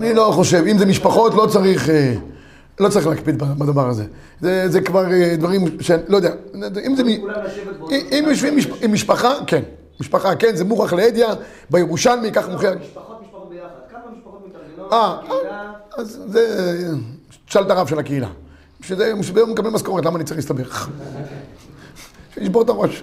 אני 0.00 0.14
לא 0.14 0.30
חושב, 0.34 0.64
אם 0.66 0.78
זה 0.78 0.86
משפחות 0.86 1.34
לא 1.34 1.46
צריך, 1.46 1.90
אה, 1.90 2.14
לא 2.80 2.88
צריך 2.88 3.06
להקפיד 3.06 3.38
בדבר 3.38 3.88
הזה. 3.88 4.04
זה, 4.40 4.68
זה 4.68 4.80
כבר 4.80 5.12
אה, 5.12 5.36
דברים 5.36 5.80
שאני 5.80 6.02
לא 6.08 6.16
יודע, 6.16 6.30
אם 6.86 6.96
זה, 6.96 7.02
אם 7.90 8.24
יושבים 8.28 8.58
עם 8.82 8.92
משפחה, 8.92 9.34
כן, 9.46 9.62
משפחה, 10.00 10.36
כן, 10.36 10.56
זה 10.56 10.64
מוכרח 10.64 10.92
לאדיה, 10.92 11.28
בירושלמי, 11.70 12.32
כך 12.32 12.48
מוכרח, 12.48 12.74
משפחות 12.80 13.22
משפחות 13.22 13.48
ביחד. 13.50 13.68
כמה 13.90 14.00
משפחות 14.16 14.42
מתארגנות 14.48 14.92
אה, 14.92 15.16
בקהילה? 15.24 15.72
אז 15.98 16.20
זה, 16.26 16.88
תשאל 17.48 17.62
את 17.62 17.70
הרב 17.70 17.86
של 17.86 17.98
הקהילה. 17.98 18.28
בשביל 18.80 18.98
זה, 18.98 19.14
בשביל 19.18 19.34
זה 19.34 19.40
הוא 19.40 19.50
מקבל 19.50 19.70
משכורת, 19.70 20.04
למה 20.04 20.16
אני 20.16 20.24
צריך 20.24 20.38
להסתבך? 20.38 20.88
שישבור 22.34 22.62
את 22.62 22.68
הראש. 22.68 23.02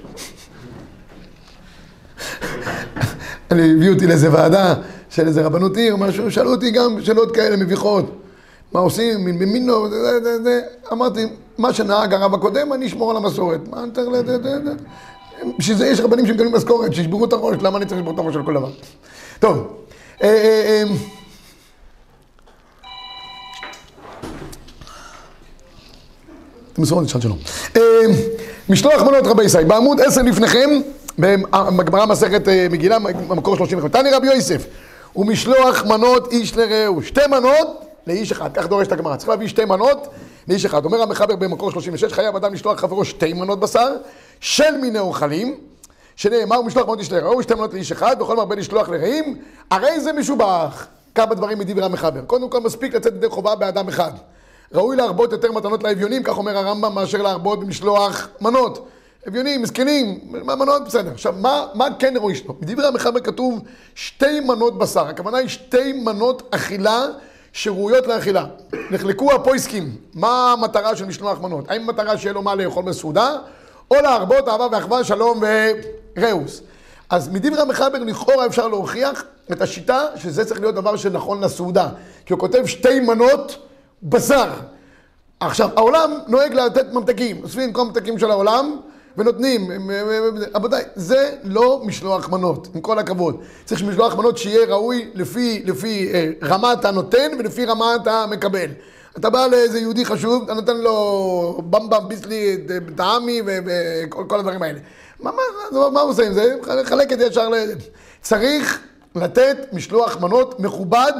אני 3.52 3.72
הביאו 3.72 3.94
אותי 3.94 4.08
לאיזה 4.08 4.34
ועדה 4.34 4.74
של 5.10 5.28
איזה 5.28 5.42
רבנות 5.42 5.78
עיר, 5.78 5.96
משהו, 5.96 6.32
שאלו 6.32 6.52
אותי 6.52 6.72
גם 6.72 7.02
שאלות 7.02 7.36
כאלה 7.36 7.58
מביכות. 7.58 8.06
מה 8.72 8.80
עושים, 8.80 9.26
מין 9.26 9.40
במינו, 9.40 9.90
זה, 9.90 10.02
זה, 10.02 10.24
זה, 10.24 10.44
זה. 10.44 10.62
אמרתי, 10.92 11.26
מה 11.58 11.74
שנהג 11.74 12.14
הרב 12.14 12.34
הקודם, 12.34 12.74
אני 12.74 12.88
אשמור 12.88 13.12
על 13.12 13.18
המסורת. 13.18 13.60
מה 13.70 13.84
צריך 13.94 14.08
ל... 14.08 14.26
זה, 14.26 14.38
זה, 14.44 14.64
זה. 14.64 14.72
בשביל 15.58 15.78
זה 15.78 15.88
יש 15.88 16.00
רבנים 16.00 16.26
שמקבלים 16.26 16.56
משכורת, 16.56 16.94
שישברו 16.94 17.26
את 17.26 17.34
הראש, 17.34 17.58
למה 17.62 17.78
אני 17.78 17.86
צריך 17.86 18.00
לשבור 18.00 18.14
את 18.14 18.20
הראש 18.20 18.36
על 18.36 18.46
כל 18.46 18.54
דבר? 18.54 18.70
טוב, 19.40 19.68
אה, 20.24 20.84
מסורת 26.78 27.06
נשאל 27.06 27.22
שלום. 27.22 27.38
אה, 27.76 27.82
משלוח 28.70 29.02
מנות 29.02 29.28
רבי 29.28 29.44
ישראל, 29.44 29.64
בעמוד 29.64 30.02
10 30.02 30.22
לפניכם, 30.22 30.70
בגמרא 31.20 32.06
מסכת 32.06 32.48
אה, 32.48 32.68
מגילה, 32.70 33.00
במקור 33.00 33.58
35. 33.58 33.92
תני 33.92 34.12
רבי 34.12 34.28
יוסף, 34.28 34.66
ומשלוח 35.16 35.86
מנות 35.86 36.32
איש 36.32 36.58
לרעהו, 36.58 37.04
שתי 37.04 37.22
מנות 37.30 37.82
לאיש 38.08 38.32
אחד, 38.32 38.50
כך 38.54 38.68
דורשת 38.68 38.92
הגמרא, 38.92 39.16
צריך 39.16 39.30
להביא 39.30 39.48
שתי 39.48 39.66
מנות 39.66 40.08
לאיש 40.48 40.66
אחד. 40.66 40.86
אומר 40.86 41.02
המחבר 41.02 41.36
במקור 41.36 41.72
36, 41.72 42.14
חייב 42.14 42.36
אדם 42.36 42.54
לשלוח 42.54 42.80
חברו 42.80 43.06
שתי 43.06 43.34
מנות 43.34 43.60
בשר, 43.60 43.96
של 44.40 44.78
מיני 44.82 45.00
אוכלים, 45.00 45.58
שנאמר 46.16 46.62
משלוח 46.62 46.86
מנות 46.86 47.00
איש 47.00 47.12
לרעהו, 47.12 47.44
שתי 47.44 47.54
מנות 47.54 47.74
לאיש 47.74 47.92
אחד, 47.92 48.16
וכל 48.20 48.36
מרבה 48.36 48.56
לשלוח 48.56 48.90
לרעים, 48.90 49.38
הרי 49.72 50.00
זה 50.00 50.14
משובח. 50.14 50.88
כמה 51.16 51.36
דברים 51.36 51.60
מדברי 51.60 51.86
המחבר. 51.86 52.22
קודם 52.28 52.50
כל 52.50 52.60
מספיק 52.60 52.96
לצאת 52.96 53.14
ידי 53.14 53.30
חובה 53.30 53.56
באדם 53.56 53.88
אחד. 53.88 54.12
ראוי 54.74 54.96
להרבות 54.96 55.32
יותר 55.32 55.52
מתנות 55.52 55.84
לאביונים, 55.84 56.24
כך 56.24 56.38
אומר 56.38 56.58
הרמב"ם, 56.58 56.96
מאשר 56.96 57.22
להרבות 57.22 57.60
במשלוח 57.60 58.28
מנות. 58.42 58.88
אביונים, 59.28 59.62
מסכנים, 59.62 60.20
מנות 60.32 60.86
בסדר. 60.86 61.12
עכשיו, 61.12 61.34
מה, 61.38 61.66
מה 61.74 61.88
כן 62.00 62.14
ראוי 62.18 62.34
לשלוח? 62.34 62.56
בדברי 62.60 62.88
המחבר 62.88 63.20
כתוב 63.20 63.60
שתי 63.96 64.40
מנות 64.40 64.78
בשר. 64.78 65.08
הכוונה 65.08 65.38
היא 65.38 65.48
שתי 65.48 65.94
מנות 65.94 66.48
אכילה 66.52 67.06
שראויות 67.54 68.08
לאכילה. 68.08 68.46
נחלקו 68.92 69.32
הפויסקים, 69.32 69.96
מה 70.14 70.54
המטרה 70.54 70.96
של 70.96 71.06
משלוח 71.06 71.40
מנות? 71.42 71.66
האם 71.72 71.82
המטרה 71.82 72.18
שיהיה 72.18 72.34
לו 72.34 72.42
מה 72.42 72.56
לאכול 72.56 72.84
בסעודה, 72.84 73.38
או 73.92 73.96
להרבות 73.96 74.48
אהבה 74.48 74.68
ואחווה, 74.72 75.04
שלום 75.04 75.44
וראוס. 76.18 76.62
אז 77.10 77.30
מדברי 77.30 77.62
המחבר 77.62 78.00
לכאורה 78.00 78.46
אפשר 78.46 78.68
להוכיח 78.68 79.24
את 79.52 79.62
השיטה 79.62 80.06
שזה 80.16 80.46
צריך 80.46 80.60
להיות 80.60 80.76
דבר 80.76 80.96
שנכון 80.96 81.44
לסעודה. 81.44 81.90
כי 82.26 82.34
הוא 82.34 82.40
כותב 82.40 82.66
שתי 82.66 83.00
מנות 83.00 83.58
בשר. 84.04 84.50
עכשיו, 85.40 85.70
העולם 85.76 86.12
נוהג 86.28 86.54
לתת 86.54 86.94
ממתקים, 86.94 87.44
אוספים 87.44 87.74
כל 87.74 87.82
הממתקים 87.82 88.20
של 88.20 88.32
העולם 88.32 88.78
ונותנים. 89.18 89.72
רבותיי, 90.56 90.84
זה 90.96 91.36
לא 91.44 91.82
משלוח 91.86 92.30
מנות, 92.30 92.68
עם 92.76 92.82
כל 92.82 93.00
הכבוד. 93.00 93.42
צריך 93.66 93.80
שמשלוח 93.80 94.16
מנות 94.16 94.38
שיהיה 94.38 94.66
ראוי 94.66 95.10
לפי, 95.14 95.64
לפי 95.66 96.14
אה, 96.14 96.30
רמת 96.44 96.86
הנותן 96.86 97.32
ולפי 97.40 97.66
רמת 97.66 98.08
המקבל. 98.08 98.68
אתה 99.18 99.30
בא 99.30 99.48
לאיזה 99.48 99.80
יהודי 99.80 100.06
חשוב, 100.06 100.44
אתה 100.44 100.54
נותן 100.54 100.78
לו 100.78 101.62
במבם, 101.70 102.08
ביסלי, 102.08 102.58
טעמי 102.96 103.42
וכל 103.46 104.24
כל 104.28 104.40
הדברים 104.40 104.62
האלה. 104.62 104.80
מה, 105.20 105.32
מה, 105.72 105.90
מה 105.90 106.02
הוא 106.02 106.10
עושה 106.10 106.28
עם 106.28 106.34
זה? 106.34 106.56
חלק 106.84 107.12
את 107.12 107.20
זה 107.20 107.26
ישר 107.26 107.50
ל... 107.50 107.56
צריך 108.22 108.80
לתת 109.16 109.58
משלוח 109.74 110.18
מנות 110.22 110.60
מכובד 110.60 111.12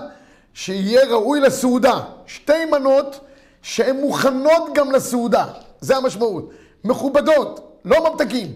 שיהיה 0.54 1.06
ראוי 1.10 1.40
לסעודה. 1.40 2.00
שתי 2.26 2.66
מנות 2.72 3.20
שהן 3.62 3.96
מוכנות 3.96 4.64
גם 4.74 4.92
לסעודה. 4.92 5.46
זה 5.82 5.98
המשמעות. 5.98 6.50
מכובדות, 6.84 7.73
לא 7.86 8.10
ממתקים. 8.12 8.54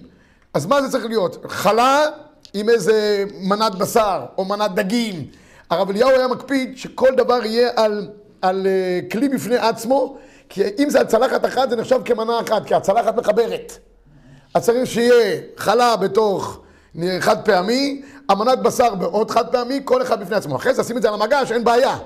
אז 0.53 0.65
מה 0.65 0.81
זה 0.81 0.91
צריך 0.91 1.05
להיות? 1.05 1.45
חלה 1.49 2.05
עם 2.53 2.69
איזה 2.69 3.25
מנת 3.39 3.75
בשר 3.75 4.25
או 4.37 4.45
מנת 4.45 4.75
דגים. 4.75 5.25
הרב 5.69 5.89
אליהו 5.89 6.09
היה 6.09 6.27
מקפיד 6.27 6.77
שכל 6.77 7.15
דבר 7.17 7.45
יהיה 7.45 7.69
על, 7.75 8.09
על 8.41 8.67
uh, 8.67 9.11
כלי 9.11 9.29
בפני 9.29 9.57
עצמו, 9.57 10.17
כי 10.49 10.63
אם 10.79 10.89
זה 10.89 10.99
על 10.99 11.05
צלחת 11.05 11.45
אחת 11.45 11.69
זה 11.69 11.75
נחשב 11.75 12.01
כמנה 12.05 12.39
אחת, 12.39 12.65
כי 12.65 12.75
הצלחת 12.75 13.15
מחברת. 13.15 13.77
אז 14.53 14.65
צריך 14.65 14.87
שיהיה 14.87 15.41
חלה 15.57 15.95
בתוך 15.95 16.59
חד 17.19 17.45
פעמי, 17.45 18.01
אמנת 18.31 18.59
בשר 18.59 18.95
בעוד 18.95 19.31
חד 19.31 19.47
פעמי, 19.47 19.81
כל 19.85 20.01
אחד 20.01 20.19
בפני 20.19 20.35
עצמו. 20.35 20.55
אחרי 20.55 20.73
זה 20.73 20.83
שים 20.83 20.97
את 20.97 21.01
זה 21.01 21.07
על 21.07 21.13
המגש, 21.13 21.51
אין 21.51 21.63
בעיה. 21.63 21.97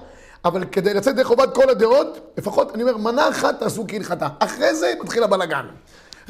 אבל 0.46 0.66
כדי 0.72 0.94
לצאת 0.94 1.14
ידי 1.14 1.24
חובת 1.24 1.56
כל 1.56 1.70
הדעות, 1.70 2.20
לפחות, 2.38 2.76
אני 2.76 2.84
אומר, 2.84 2.98
מנה 2.98 3.30
אחת 3.30 3.60
תעשו 3.60 3.86
כהלכתה. 3.88 4.28
אחרי 4.40 4.76
זה 4.76 4.94
מתחיל 5.04 5.24
הבלאגן. 5.24 5.66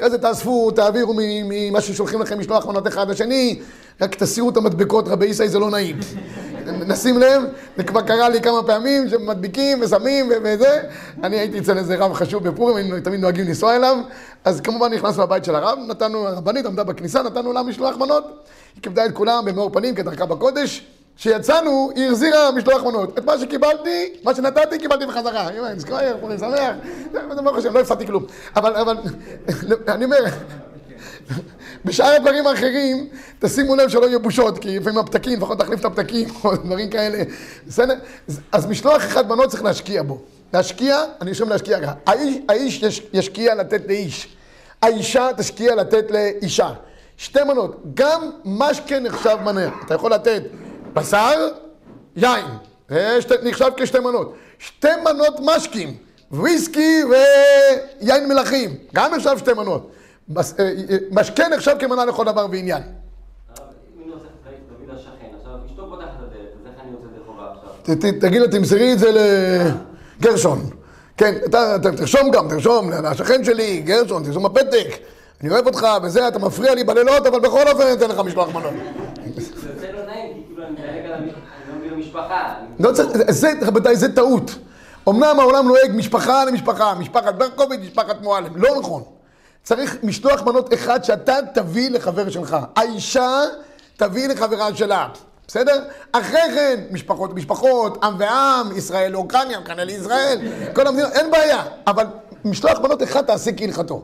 אחרי 0.02 0.10
זה 0.10 0.18
תאספו, 0.18 0.72
תעבירו 0.72 1.14
ממה 1.18 1.82
ששולחים 1.82 2.22
לכם 2.22 2.40
משלוח 2.40 2.66
מנות 2.66 2.88
אחד 2.88 3.10
לשני, 3.10 3.60
רק 4.02 4.16
תסירו 4.16 4.50
את 4.50 4.58
המדבקות, 4.58 5.08
רבי 5.08 5.26
ישי 5.26 5.48
זה 5.48 5.60
לא 5.60 5.72
נעים. 5.72 6.00
נשים 6.88 7.18
לב, 7.18 7.42
זה 7.78 7.84
כבר 7.84 8.02
קרה 8.02 8.30
לי 8.30 8.42
כמה 8.42 8.64
פעמים 8.64 9.10
שמדביקים 9.10 9.82
ושמים 9.82 10.32
וזה. 10.44 10.82
אני 11.24 11.40
הייתי 11.40 11.60
אצל 11.60 11.78
איזה 11.78 11.96
רב 11.96 12.14
חשוב 12.14 12.50
בפורים, 12.50 12.76
היינו 12.76 13.00
תמיד 13.04 13.20
נוהגים 13.20 13.48
לנסוע 13.48 13.76
אליו, 13.76 13.98
אז 14.44 14.62
כמובן 14.62 14.94
נכנסנו 14.94 15.24
לבית 15.24 15.46
של 15.46 15.56
הרב, 15.56 15.80
נתנו, 15.88 16.28
הרבנית 16.28 16.66
עמדה 16.66 16.84
בכניסה, 16.84 17.24
נתנו 17.24 17.54
לה 17.54 17.64
משלוח 17.64 17.98
מנות, 17.98 18.48
היא 18.76 18.84
כיבדה 18.84 19.06
את 19.06 19.12
כולם 19.12 19.46
במאור 19.46 19.70
פנים 19.70 19.96
כדרכה 19.96 20.26
בקודש. 20.26 20.86
כשיצאנו, 21.18 21.92
היא 21.96 22.08
החזירה 22.08 22.52
משלוח 22.52 22.84
מנות. 22.84 23.18
את 23.18 23.26
מה 23.26 23.38
שקיבלתי, 23.40 24.14
מה 24.24 24.36
שנתתי, 24.36 24.78
קיבלתי 24.80 25.06
בחזרה. 25.06 25.48
אני 25.48 25.60
אומר, 25.60 25.74
נזכור, 25.74 25.98
פורים 26.20 26.38
שמח, 26.38 26.76
זה 27.36 27.42
ברוך 27.42 27.58
השם, 27.58 27.74
לא 27.74 27.80
הפסדתי 27.80 28.08
כלום. 28.08 28.26
אבל, 28.56 28.76
אבל, 28.76 28.98
אני 29.88 30.06
אומר, 30.06 30.26
בשאר 31.86 32.16
הדברים 32.16 32.48
האחרים, 32.48 33.08
תשימו 33.40 33.76
לב 33.76 33.90
שלא 33.90 34.06
יהיו 34.06 34.20
בושות, 34.20 34.60
כי 34.60 34.80
לפעמים 34.80 35.00
הפתקים, 35.00 35.38
לפחות 35.38 35.60
תחליף 35.60 35.80
את 35.80 35.86
הפתקים, 35.86 36.30
או 36.44 36.56
דברים 36.56 36.90
כאלה. 36.90 37.24
בסדר? 37.68 37.94
אז 38.52 38.66
משלוח 38.66 39.06
אחד 39.06 39.30
מנות 39.30 39.50
צריך 39.50 39.64
להשקיע 39.64 40.04
בו. 40.04 40.22
להשקיע, 40.54 41.04
אני 41.22 41.34
חושב 41.34 41.50
להשקיע 41.50 41.82
ככה. 41.82 41.94
האיש, 42.06 42.38
האיש 42.50 42.84
יש, 42.84 43.02
ישקיע 43.14 43.56
לתת 43.56 43.82
לאיש. 43.88 44.36
האישה 44.82 45.30
תשקיע 45.38 45.76
לתת 45.76 46.12
לאישה. 46.12 46.70
שתי 47.18 47.44
מנות. 47.44 47.82
גם 47.94 48.30
משקה 48.46 49.00
נחשב 49.00 49.38
מנה. 49.46 49.70
אתה 49.86 49.94
יכול 49.94 50.14
לתת 50.14 50.44
בשר, 50.94 51.48
יין. 52.16 52.46
זה 52.90 53.22
שתי, 53.22 53.34
נחשב 53.44 53.70
כשתי 53.78 54.00
מנות. 54.00 54.34
שתי 54.60 54.88
מנות 55.04 55.40
משקים. 55.44 55.94
וויסקי 56.32 57.02
ויין 58.02 58.28
מלכים. 58.28 58.76
גם 58.96 59.12
נחשב 59.16 59.38
שתי 59.38 59.54
מנות. 59.54 59.92
מס- 60.30 60.60
אה, 60.60 60.66
אה, 60.90 60.98
משקה 61.12 61.48
נחשב 61.48 61.76
כמנה 61.80 62.06
לכל 62.06 62.26
דבר 62.26 62.46
ועניין. 62.52 62.82
תגיד 68.20 68.42
לו, 68.42 68.48
תמסרי 68.48 68.94
את 68.94 69.00
זה 69.00 69.10
לגרשון. 70.20 70.60
כן, 71.18 71.36
אתה 71.46 71.76
תרשום 71.98 72.32
גם, 72.32 72.50
תרשום 72.50 72.92
לשכן 72.92 73.44
שלי, 73.44 73.82
גרשון, 73.82 74.24
תרשום 74.24 74.44
בפתק. 74.44 74.88
אני 75.42 75.50
אוהב 75.50 75.66
אותך 75.68 75.88
וזה, 76.04 76.28
אתה 76.28 76.40
מפריע 76.40 76.76
לי 76.76 76.84
בלילות, 76.84 77.26
אבל 77.28 77.40
בכל 77.40 77.68
אופן 77.68 77.82
אני 77.82 77.94
אתן 77.94 78.10
לך 78.10 78.20
משלוח 78.20 78.50
מנות. 78.56 78.74
זה 79.38 79.70
יוצא 79.70 79.88
לא 79.92 80.06
נעים, 80.06 80.34
כי 80.34 80.42
כאילו 80.48 80.64
אני 80.64 80.72
מדלג 80.72 81.06
על 81.06 81.14
המ- 81.14 81.30
אני 81.84 82.01
אני- 82.16 82.86
לא 82.86 82.92
צריך, 82.92 83.10
זה, 83.30 83.52
רבותיי, 83.62 83.96
זה 83.96 84.16
טעות. 84.16 84.52
אמנם 85.10 85.40
העולם 85.40 85.68
נוהג 85.68 85.92
משפחה 85.96 86.46
למשפחה, 86.46 86.94
משפחת 87.00 87.36
ברקוביץ', 87.36 87.80
משפחת 87.84 88.22
מועלם. 88.22 88.56
לא 88.56 88.80
נכון. 88.80 89.04
צריך 89.64 89.98
משלוח 90.04 90.42
מנות 90.42 90.74
אחד 90.74 91.04
שאתה 91.04 91.36
תביא 91.54 91.90
לחבר 91.90 92.30
שלך. 92.30 92.58
האישה 92.76 93.42
תביא 93.98 94.28
לחברה 94.28 94.76
שלה. 94.76 95.08
בסדר? 95.48 95.84
אחרי 96.12 96.40
כן, 96.56 96.80
משפחות 96.92 97.34
משפחות, 97.34 98.04
עם 98.04 98.14
ועם, 98.20 98.78
ישראל 98.78 99.12
לאוקראינה, 99.12 99.58
אוקראינה 99.58 99.84
לישראל, 99.84 100.40
כל 100.74 100.88
המדינות, 100.88 101.12
אין 101.14 101.32
בעיה. 101.32 101.64
אבל 101.88 102.06
משלוח 102.46 102.80
מנות 102.80 103.04
אחד 103.04 103.22
תעשה 103.22 103.52
כהלכתו. 103.58 104.04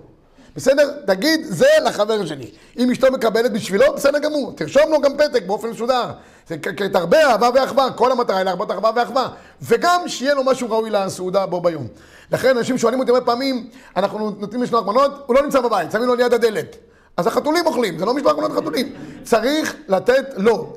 בסדר? 0.55 0.91
תגיד, 1.07 1.39
זה 1.43 1.65
לחבר 1.85 2.25
שלי. 2.25 2.51
אם 2.77 2.91
אשתו 2.91 3.11
מקבלת 3.11 3.51
בשבילו, 3.53 3.85
בסדר 3.95 4.19
גמור. 4.19 4.53
תרשום 4.55 4.83
לו 4.91 5.01
גם 5.01 5.17
פתק 5.17 5.43
באופן 5.47 5.69
מסודר. 5.69 6.03
זה 6.49 6.55
כ- 6.61 6.67
כ- 6.77 6.81
תרבה 6.93 7.31
אהבה 7.31 7.49
ואחווה, 7.55 7.91
כל 7.91 8.11
המטרה 8.11 8.37
היא 8.37 8.43
להרבות 8.45 8.71
אהבה 8.71 8.89
ואחווה. 8.95 9.27
וגם 9.61 10.01
שיהיה 10.07 10.33
לו 10.33 10.43
משהו 10.43 10.71
ראוי 10.71 10.89
לסעודה 10.89 11.45
בו 11.45 11.61
ביום. 11.61 11.87
לכן 12.31 12.57
אנשים 12.57 12.77
שואלים 12.77 12.99
אותי 12.99 13.11
הרבה 13.11 13.25
פעמים, 13.25 13.69
אנחנו 13.97 14.29
נותנים 14.39 14.63
לשלוח 14.63 14.85
מנות, 14.85 15.11
הוא 15.25 15.35
לא 15.35 15.41
נמצא 15.41 15.61
בבית, 15.61 15.91
שמים 15.91 16.07
לו 16.07 16.15
ליד 16.15 16.33
הדלת. 16.33 16.75
אז 17.17 17.27
החתולים 17.27 17.65
אוכלים, 17.65 17.99
זה 17.99 18.05
לא 18.05 18.13
משלוח 18.13 18.37
מנות 18.37 18.51
חתולים. 18.51 18.93
צריך 19.23 19.75
לתת 19.87 20.25
לו. 20.37 20.73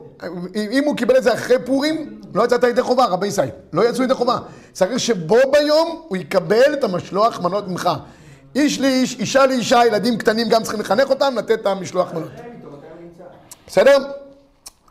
אם 0.56 0.82
הוא 0.86 0.96
קיבל 0.96 1.16
את 1.16 1.22
זה 1.22 1.34
אחרי 1.34 1.56
פורים, 1.66 2.20
לא 2.34 2.44
יצאת 2.44 2.62
ידי 2.64 2.82
חובה, 2.82 3.04
רבי 3.04 3.26
ישי. 3.26 3.42
לא 3.72 3.88
יצאו 3.88 4.04
ידי 4.04 4.14
חובה. 4.14 4.38
צריך 4.72 5.00
שבו 5.00 5.36
ביום 5.52 6.02
הוא 6.08 6.16
יקבל 6.16 6.72
את 6.72 6.84
המשלוח 6.84 7.40
מנות 7.40 7.68
ממך. 7.68 7.90
איש 8.54 8.80
לאיש, 8.80 9.16
אישה 9.18 9.46
לאישה, 9.46 9.80
ילדים 9.86 10.18
קטנים 10.18 10.48
גם 10.48 10.62
צריכים 10.62 10.80
לחנך 10.80 11.10
אותם, 11.10 11.34
לתת 11.38 11.60
את 11.60 11.66
המשלוח 11.66 12.12
מנות. 12.12 12.30
בסדר? 13.66 13.98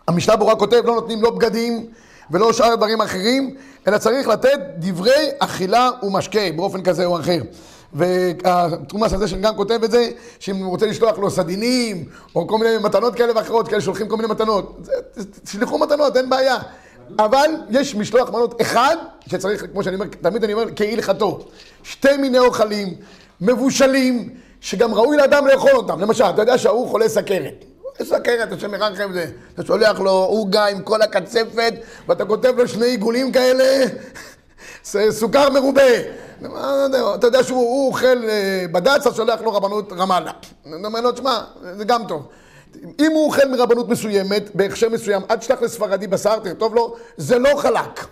המשנה 0.10 0.36
ברורה 0.36 0.56
כותב, 0.56 0.82
לא 0.86 0.96
נותנים 0.96 1.22
לא 1.24 1.30
בגדים 1.30 1.86
ולא 2.32 2.54
שאר 2.54 2.75
דברים 2.75 3.01
אחרים, 3.01 3.56
אלא 3.88 3.98
צריך 3.98 4.28
לתת 4.28 4.60
דברי 4.78 5.30
אכילה 5.39 5.89
ומשקה 6.04 6.39
באופן 6.56 6.84
כזה 6.84 7.06
או 7.06 7.20
אחר. 7.20 7.42
והתרומס 7.94 9.13
הזה 9.13 9.28
שגם 9.28 9.56
כותב 9.56 9.80
את 9.84 9.92
זה, 9.92 10.10
שאם 10.39 10.56
הוא 10.56 10.70
רוצה 10.70 10.86
לשלוח 10.86 11.18
לו 11.20 11.30
סדינים, 11.32 12.06
או 12.36 12.48
כל 12.48 12.58
מיני 12.58 12.78
מתנות 12.84 13.16
כאלה 13.16 13.34
ואחרות, 13.36 13.68
כאלה 13.68 13.82
שולחים 13.82 14.08
כל 14.08 14.16
מיני 14.18 14.28
מתנות, 14.28 14.78
זה- 15.13 15.24
תשלחו 15.44 15.78
מתנות, 15.80 16.18
אין 16.18 16.30
בעיה. 16.30 16.58
אבל 17.20 17.50
יש 17.70 17.96
משלוח 17.96 18.30
מנות 18.30 18.62
אחד, 18.62 18.96
שצריך, 19.28 19.66
כמו 19.72 19.84
שאני 19.84 19.96
אומר, 19.96 20.06
תמיד 20.22 20.44
אני 20.44 20.54
אומר, 20.54 20.66
כהלכתו. 20.75 21.39
שתי 21.84 22.18
מיני 22.18 22.39
אוכלים, 22.39 22.94
מבושלים, 23.42 24.30
שגם 24.62 24.94
ראוי 24.94 25.18
לאדם 25.18 25.48
לאכול 25.48 25.72
אותם. 25.72 26.00
למשל, 26.00 26.24
אתה 26.24 26.42
יודע 26.42 26.58
שההוא 26.58 26.88
חולה 26.88 27.10
סכרת. 27.10 27.66
יש 28.00 28.10
סכרת, 28.10 28.51
השם 28.51 28.74
ירחם 28.74 29.13
זה. 29.13 29.25
אתה 29.53 29.65
שולח 29.65 30.00
לו 30.00 30.12
עוגה 30.12 30.65
עם 30.65 30.82
כל 30.82 31.01
הקצפת, 31.01 31.74
ואתה 32.08 32.25
כותב 32.25 32.53
לו 32.58 32.68
שני 32.68 32.86
עיגולים 32.86 33.32
כאלה, 33.32 33.86
סוכר 35.10 35.50
מרובה. 35.50 35.82
מה, 36.41 36.86
אתה 37.15 37.27
יודע 37.27 37.44
שהוא 37.44 37.60
הוא 37.60 37.88
אוכל 37.88 38.29
אה, 38.29 38.65
בד"ץ, 38.72 39.08
אז 39.08 39.15
שולח 39.15 39.41
לו 39.41 39.53
רבנות 39.53 39.94
רמאללה. 39.94 40.32
אני 40.65 40.86
אומר 40.86 41.01
לו, 41.01 41.12
תשמע, 41.12 41.41
זה 41.77 41.86
גם 41.86 42.01
טוב. 42.08 42.27
אם 43.00 43.12
הוא 43.12 43.25
אוכל 43.25 43.48
מרבנות 43.48 43.89
מסוימת, 43.89 44.56
בהכשר 44.56 44.89
מסוים, 44.89 45.22
אל 45.32 45.36
תשלח 45.36 45.62
לספרדי 45.62 46.08
בשר, 46.08 46.39
תכתוב 46.39 46.75
לו, 46.75 46.96
זה 47.18 47.39
לא 47.39 47.50
חלק. 47.58 48.06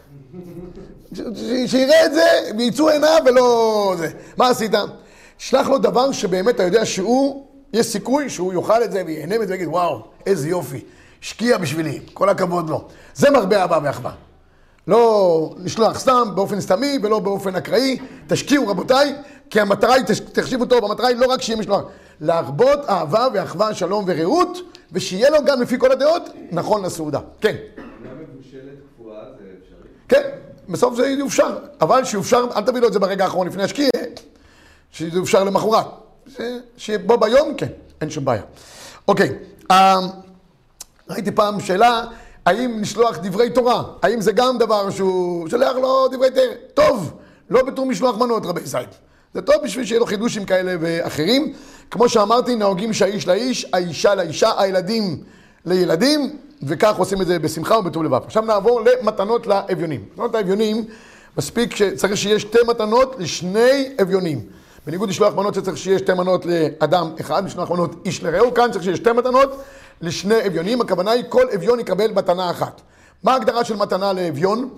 שיראה 1.65 2.06
את 2.06 2.13
זה, 2.13 2.27
ויצאו 2.58 2.89
עיניו 2.89 3.20
ולא 3.25 3.96
זה. 3.98 4.10
מה 4.38 4.50
עשית? 4.50 4.72
שלח 5.38 5.70
לו 5.70 5.77
דבר 5.77 6.12
שבאמת 6.12 6.56
אתה 6.56 6.63
יודע 6.63 6.86
שהוא, 6.86 7.47
יש 7.74 7.86
סיכוי 7.86 8.29
שהוא 8.29 8.53
יאכל 8.53 8.83
את 8.83 8.91
זה 8.91 9.03
וייהנה 9.05 9.38
מזה 9.38 9.51
ויגיד, 9.51 9.67
וואו, 9.67 10.03
איזה 10.25 10.50
יופי, 10.50 10.83
השקיע 11.21 11.57
בשבילי, 11.57 12.00
כל 12.13 12.29
הכבוד 12.29 12.69
לו. 12.69 12.88
זה 13.15 13.29
מרבה 13.29 13.62
אהבה 13.62 13.79
ואחווה. 13.83 14.12
לא 14.88 15.55
לשלוח 15.57 16.00
סתם, 16.00 16.27
באופן 16.36 16.62
סתמי 16.62 17.00
ולא 17.03 17.19
באופן 17.19 17.55
אקראי. 17.55 17.97
תשקיעו 18.27 18.67
רבותיי, 18.67 19.15
כי 19.50 19.59
המטרה 19.59 19.93
היא, 19.93 20.03
תחשיבו 20.31 20.65
טוב, 20.65 20.86
המטרה 20.86 21.07
היא 21.07 21.17
לא 21.17 21.25
רק 21.25 21.41
שיהיה 21.41 21.59
משלוח, 21.59 21.83
להרבות 22.21 22.79
אהבה 22.89 23.27
ואחווה, 23.33 23.74
שלום 23.74 24.05
ורעות, 24.07 24.57
ושיהיה 24.91 25.29
לו 25.29 25.38
גם 25.45 25.62
לפי 25.62 25.79
כל 25.79 25.91
הדעות, 25.91 26.29
נכון 26.51 26.86
לסעודה. 26.86 27.19
כן. 27.41 27.55
כן, 30.09 30.21
בסוף 30.69 30.95
זה 30.95 31.07
יופשר, 31.07 31.57
אבל 31.81 32.03
שיופשר, 32.03 32.45
אל 32.55 32.63
תביא 32.63 32.81
לו 32.81 32.88
את 32.88 32.93
זה 32.93 33.00
ברגע 33.00 33.24
האחרון 33.24 33.47
לפני 33.47 33.63
השקיע, 33.63 33.89
שזה 34.91 35.17
יופשר 35.17 35.43
למחרת. 35.43 35.86
זה- 36.38 36.57
שיהיה 36.77 37.00
בו 37.00 37.17
ביום, 37.17 37.53
כן, 37.57 37.67
אין 38.01 38.10
שום 38.10 38.25
בעיה. 38.25 38.41
אוקיי, 39.07 39.29
אה, 39.72 40.00
ראיתי 41.10 41.31
פעם 41.31 41.60
שאלה, 41.60 42.01
האם 42.46 42.79
לשלוח 42.81 43.17
דברי 43.17 43.50
תורה, 43.50 43.84
האם 44.02 44.21
זה 44.21 44.32
גם 44.32 44.58
דבר 44.58 44.89
שהוא 44.89 45.49
שולח 45.49 45.75
לו 45.75 46.08
דברי 46.08 46.30
תורה? 46.32 46.47
טוב, 46.73 47.13
לא 47.49 47.62
בתור 47.63 47.86
משלוח 47.86 48.17
מנות, 48.17 48.45
רבי 48.45 48.62
זייד. 48.63 48.88
זה 49.34 49.41
טוב 49.41 49.56
בשביל 49.63 49.86
שיהיה 49.86 49.99
לו 49.99 50.06
חידושים 50.06 50.45
כאלה 50.45 50.75
ואחרים. 50.82 51.54
כמו 51.91 52.10
שאמרתי, 52.10 52.56
נוהגים 52.56 52.93
שהאיש 52.93 53.28
לאיש, 53.28 53.65
האישה 53.73 54.15
לאישה, 54.15 54.49
הילדים 54.62 55.23
לילדים, 55.65 56.38
וכך 56.63 56.95
עושים 56.97 57.21
את 57.21 57.28
זה 57.28 57.39
בשמחה 57.39 57.78
ובטוב 57.78 58.04
לבב. 58.04 58.23
עכשיו 58.25 58.43
נעבור 58.43 58.82
למתנות 58.82 59.47
לאביונים. 59.47 60.06
מתנות 60.13 60.34
לאביונים, 60.34 60.86
מספיק 61.38 61.75
שצריך 61.75 62.17
שיהיה 62.17 62.39
שתי 62.39 62.58
מתנות 62.67 63.15
לשני 63.19 63.89
אביונים. 64.02 64.41
בניגוד 64.88 65.10
לשלוח 65.10 65.34
מנות 65.34 65.54
שצריך 65.54 65.78
שיהיה 65.78 66.00
שתי 66.00 66.13
מנות 66.13 66.45
לאדם 66.45 67.12
אחד, 67.21 67.45
לשלוח 67.45 67.71
מנות 67.71 67.95
איש 68.06 68.23
לרעהו, 68.23 68.54
כאן 68.54 68.71
צריך 68.71 68.84
שיהיה 68.84 68.97
שתי 68.97 69.12
מתנות 69.12 69.62
לשני 70.02 70.47
אביונים. 70.47 70.82
הכוונה 70.82 71.12
היא 71.12 71.23
כל 71.30 71.45
אביון 71.56 71.80
יקבל 71.80 72.12
מתנה 72.12 72.52
אחת. 72.52 72.82
מה 73.23 73.34
ההגדרה 73.34 73.63
של 73.63 73.76
מתנה 73.76 74.13
לאביון? 74.13 74.69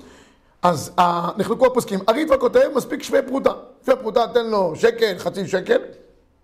אז 0.61 0.91
אה, 0.99 1.29
נחלקו 1.37 1.65
הפוסקים. 1.65 1.99
הריטווה 2.07 2.37
כותב, 2.37 2.69
מספיק 2.75 3.03
שווה 3.03 3.21
פרוטה. 3.21 3.51
שווה 3.85 3.97
פרוטה, 3.97 4.25
תן 4.33 4.45
לו 4.45 4.73
שקל, 4.75 5.13
חצי 5.17 5.47
שקל. 5.47 5.77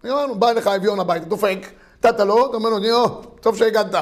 אמרנו, 0.05 0.35
בא 0.35 0.49
אליך 0.49 0.67
אביון 0.67 0.99
הביתה, 0.99 1.25
דופק, 1.25 1.57
נתת 1.97 2.19
לו, 2.19 2.45
אתה 2.45 2.57
אומר 2.57 2.69
לו, 2.69 2.79
ניאו, 2.79 3.07
טוב 3.39 3.57
שהגעת. 3.57 3.95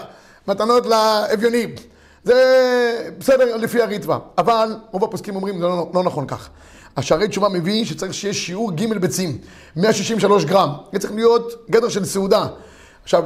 מתנות 0.47 0.85
לאביונים. 0.85 1.75
זה 2.23 3.13
בסדר 3.17 3.57
לפי 3.57 3.81
הריטווה. 3.81 4.19
אבל 4.37 4.75
רוב 4.91 5.03
הפוסקים 5.03 5.35
אומרים, 5.35 5.59
זה 5.59 5.67
לא, 5.67 5.89
לא 5.93 6.03
נכון 6.03 6.27
כך. 6.27 6.49
השערי 6.97 7.27
תשובה 7.27 7.49
מביא 7.49 7.85
שצריך 7.85 8.13
שיהיה 8.13 8.33
שיעור 8.33 8.71
ג' 8.71 8.97
ביצים, 8.97 9.37
163 9.75 10.45
גרם. 10.45 10.69
זה 10.93 10.99
צריך 10.99 11.13
להיות 11.13 11.65
גדר 11.69 11.89
של 11.89 12.05
סעודה. 12.05 12.47
עכשיו, 13.03 13.23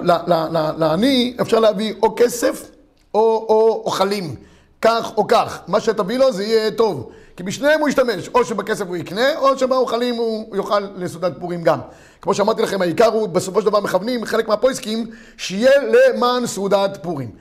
לעני 0.77 1.37
אפשר 1.41 1.59
להביא 1.59 1.93
או 2.03 2.15
כסף 2.15 2.69
או 3.13 3.81
אוכלים. 3.85 4.35
כך 4.81 5.11
או 5.17 5.27
כך. 5.27 5.59
מה 5.67 5.79
שתביא 5.79 6.17
לו 6.17 6.33
זה 6.33 6.43
יהיה 6.43 6.71
טוב. 6.71 7.09
כי 7.37 7.43
בשניהם 7.43 7.79
הוא 7.79 7.89
ישתמש, 7.89 8.29
או 8.35 8.45
שבכסף 8.45 8.87
הוא 8.87 8.97
יקנה, 8.97 9.37
או 9.37 9.57
שבאוכלים 9.57 10.15
הוא 10.15 10.55
יאכל 10.55 10.79
לסעודת 10.95 11.33
פורים 11.39 11.63
גם. 11.63 11.79
כמו 12.21 12.33
שאמרתי 12.33 12.61
לכם, 12.61 12.81
העיקר 12.81 13.05
הוא 13.05 13.27
בסופו 13.27 13.61
של 13.61 13.67
דבר 13.67 13.79
מכוונים, 13.79 14.25
חלק 14.25 14.47
מהפויסקים, 14.47 15.09
שיהיה 15.37 15.71
למען 15.83 16.47
סעודת 16.47 16.97
פורים. 17.01 17.31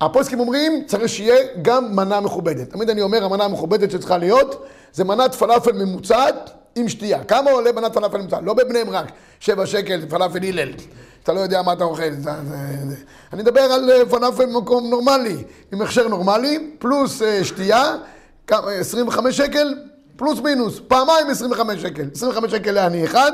הפוסקים 0.00 0.40
אומרים, 0.40 0.84
צריך 0.86 1.08
שיהיה 1.08 1.36
גם 1.62 1.96
מנה 1.96 2.20
מכובדת. 2.20 2.70
תמיד 2.70 2.90
אני 2.90 3.02
אומר, 3.02 3.24
המנה 3.24 3.44
המכובדת 3.44 3.90
שצריכה 3.90 4.18
להיות, 4.18 4.66
זה 4.92 5.04
מנת 5.04 5.34
פלאפל 5.34 5.72
ממוצעת 5.72 6.50
עם 6.76 6.88
שתייה. 6.88 7.24
כמה 7.24 7.50
עולה 7.50 7.72
מנת 7.72 7.94
פלאפל 7.94 8.18
ממוצעת? 8.18 8.40
לא 8.42 8.54
בבני 8.54 8.84
ברק, 8.84 9.06
שבע 9.40 9.66
שקל 9.66 10.00
פלאפל 10.08 10.44
הלל. 10.44 10.72
אתה 11.22 11.32
לא 11.32 11.40
יודע 11.40 11.62
מה 11.62 11.72
אתה 11.72 11.84
אוכל. 11.84 12.10
זה, 12.10 12.30
זה, 12.48 12.56
זה. 12.88 12.96
אני 13.32 13.42
מדבר 13.42 13.60
על 13.60 13.90
אה, 13.90 14.06
פלאפל 14.06 14.46
במקום 14.46 14.90
נורמלי, 14.90 15.36
עם 15.72 15.82
הכשר 15.82 16.08
נורמלי, 16.08 16.70
פלוס 16.78 17.22
אה, 17.22 17.44
שתייה, 17.44 17.94
כמה, 18.46 18.70
25 18.70 19.36
שקל, 19.36 19.74
פלוס 20.16 20.40
מינוס, 20.40 20.80
פעמיים 20.88 21.30
25 21.30 21.82
שקל. 21.82 22.08
25 22.14 22.52
שקל 22.52 22.70
לעני 22.70 23.04
אחד, 23.04 23.32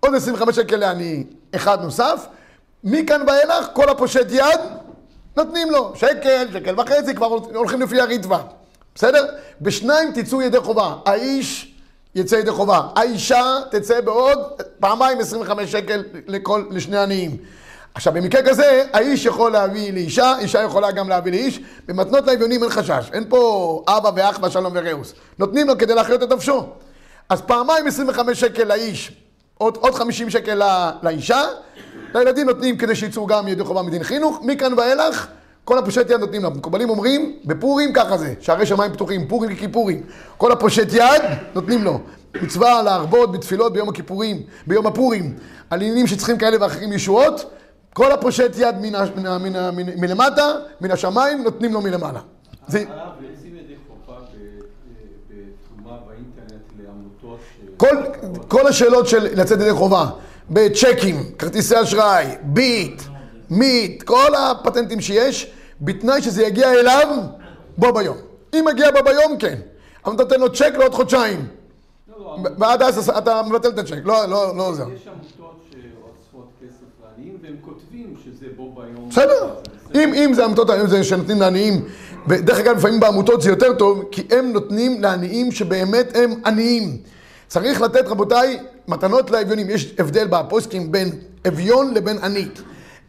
עוד 0.00 0.14
25 0.14 0.56
שקל 0.56 0.76
לעני 0.76 1.24
אחד 1.54 1.82
נוסף. 1.82 2.26
מכאן 2.84 3.20
ואילך, 3.26 3.66
כל 3.72 3.88
הפושט 3.88 4.26
יד, 4.30 4.60
נותנים 5.36 5.70
לו 5.70 5.92
שקל, 5.94 6.46
שקל 6.52 6.80
וחצי, 6.80 7.14
כבר 7.14 7.26
הולכים 7.54 7.80
לפי 7.80 8.00
הריטווה. 8.00 8.42
בסדר? 8.94 9.24
בשניים 9.60 10.12
תצאו 10.14 10.42
ידי 10.42 10.60
חובה. 10.60 10.94
האיש 11.06 11.74
יצא 12.14 12.36
ידי 12.36 12.50
חובה. 12.50 12.80
האישה 12.96 13.56
תצא 13.70 14.00
בעוד 14.00 14.38
פעמיים 14.80 15.20
25 15.20 15.72
שקל 15.72 16.02
לכל, 16.26 16.64
לשני 16.70 16.98
עניים. 16.98 17.36
עכשיו, 17.94 18.12
במקרה 18.12 18.42
כזה, 18.42 18.84
האיש 18.92 19.24
יכול 19.24 19.52
להביא 19.52 19.92
לאישה, 19.92 20.34
אישה 20.38 20.62
יכולה 20.62 20.90
גם 20.90 21.08
להביא 21.08 21.32
לאיש. 21.32 21.60
במתנות 21.86 22.26
לאביונים 22.26 22.62
אין 22.62 22.70
חשש. 22.70 23.10
אין 23.12 23.24
פה 23.28 23.82
אבא 23.88 24.10
ואח 24.16 24.38
ושלום 24.42 24.72
ורעוס. 24.76 25.14
נותנים 25.38 25.68
לו 25.68 25.78
כדי 25.78 25.94
להחיות 25.94 26.22
את 26.22 26.32
נפשו. 26.32 26.66
אז 27.28 27.40
פעמיים 27.40 27.86
25 27.86 28.40
שקל 28.40 28.64
לאיש, 28.64 29.12
עוד, 29.58 29.76
עוד 29.76 29.94
50 29.94 30.30
שקל 30.30 30.54
לא- 30.54 30.66
לאישה. 31.02 31.42
לילדים 32.14 32.46
נותנים 32.46 32.76
כדי 32.76 32.94
שיצאו 32.94 33.26
גם 33.26 33.48
ידי 33.48 33.64
חובה 33.64 33.82
מדין 33.82 34.02
חינוך. 34.02 34.40
מכאן 34.42 34.78
ואילך, 34.78 35.26
כל 35.64 35.78
הפושט 35.78 36.10
יד 36.10 36.20
נותנים 36.20 36.42
להם. 36.42 36.56
מקובלים 36.56 36.90
אומרים, 36.90 37.36
בפורים 37.44 37.92
ככה 37.92 38.16
זה, 38.16 38.34
שערי 38.40 38.66
שמיים 38.66 38.92
פתוחים, 38.92 39.28
פורים 39.28 39.54
ככיפורים. 39.56 40.02
כל 40.36 40.52
הפושט 40.52 40.92
יד, 40.92 41.22
נותנים 41.54 41.84
לו. 41.84 42.00
מצווה 42.42 42.82
להרבות 42.82 43.32
בתפילות 43.32 43.72
ביום 43.72 43.88
הכיפורים, 43.88 44.42
ביום 44.66 44.86
הפורים, 44.86 45.34
על 45.70 45.80
עניינים 45.80 46.06
שצריכים 46.06 46.38
כאלה 46.38 46.56
ואחרים 46.60 46.92
ישועות. 46.92 47.50
כל 47.92 48.12
הפושט 48.12 48.52
יד 48.58 48.74
מן, 48.80 48.92
מן, 49.16 49.42
מן, 49.42 49.76
מן, 49.76 50.00
מלמטה, 50.00 50.52
מן 50.80 50.90
השמיים, 50.90 51.42
נותנים 51.42 51.72
לו 51.72 51.80
מלמעלה. 51.80 52.20
זה. 52.66 52.84
כל, 57.76 57.96
כל 58.48 58.66
השאלות 58.66 59.08
של 59.08 59.40
לצאת 59.40 59.60
ידי 59.60 59.72
חובה, 59.72 60.06
בצ'קים, 60.50 61.16
כרטיסי 61.38 61.82
אשראי, 61.82 62.26
ביט, 62.42 63.02
מיט, 63.50 64.02
כל 64.02 64.34
הפטנטים 64.34 65.00
שיש, 65.00 65.50
בתנאי 65.80 66.22
שזה 66.22 66.42
יגיע 66.42 66.72
אליו 66.72 67.08
בו 67.78 67.92
ביום. 67.92 68.16
אם 68.54 68.64
מגיע 68.72 68.90
בו 68.90 68.98
ביום, 69.04 69.38
כן. 69.38 69.58
אבל 70.04 70.14
אתה 70.14 70.22
נותן 70.22 70.40
לו 70.40 70.52
צ'ק 70.52 70.72
לעוד 70.78 70.94
חודשיים. 70.94 71.46
ועד 72.58 72.82
אז 72.82 73.10
אתה 73.18 73.42
מבטל 73.42 73.68
את 73.68 73.78
הצ'ק, 73.78 74.00
לא, 74.04 74.24
לא, 74.28 74.56
לא 74.56 74.68
עוזר. 74.68 74.86
יש 74.94 75.08
עמותות 75.08 75.64
שעושות 76.32 76.50
זה 78.40 78.46
בו 78.56 78.74
ביום. 78.74 79.08
בסדר. 79.08 79.54
אם, 79.94 80.34
זה 80.34 80.44
עמותות, 80.44 80.70
אם 80.70 80.86
זה 80.86 81.04
שנותנים 81.04 81.40
לעניים, 81.40 81.84
ודרך 82.28 82.58
אגב, 82.58 82.76
לפעמים 82.76 83.00
בעמותות 83.00 83.42
זה 83.42 83.50
יותר 83.50 83.74
טוב, 83.74 84.04
כי 84.10 84.22
הם 84.30 84.52
נותנים 84.52 85.02
לעניים 85.02 85.52
שבאמת 85.52 86.16
הם 86.16 86.34
עניים. 86.46 86.96
צריך 87.48 87.80
לתת, 87.80 88.06
רבותיי, 88.06 88.58
מתנות 88.88 89.30
לאביונים. 89.30 89.70
יש 89.70 89.94
הבדל 89.98 90.26
בפוסקים 90.30 90.92
בין 90.92 91.10
אביון 91.48 91.94
לבין 91.94 92.18
עני. 92.18 92.48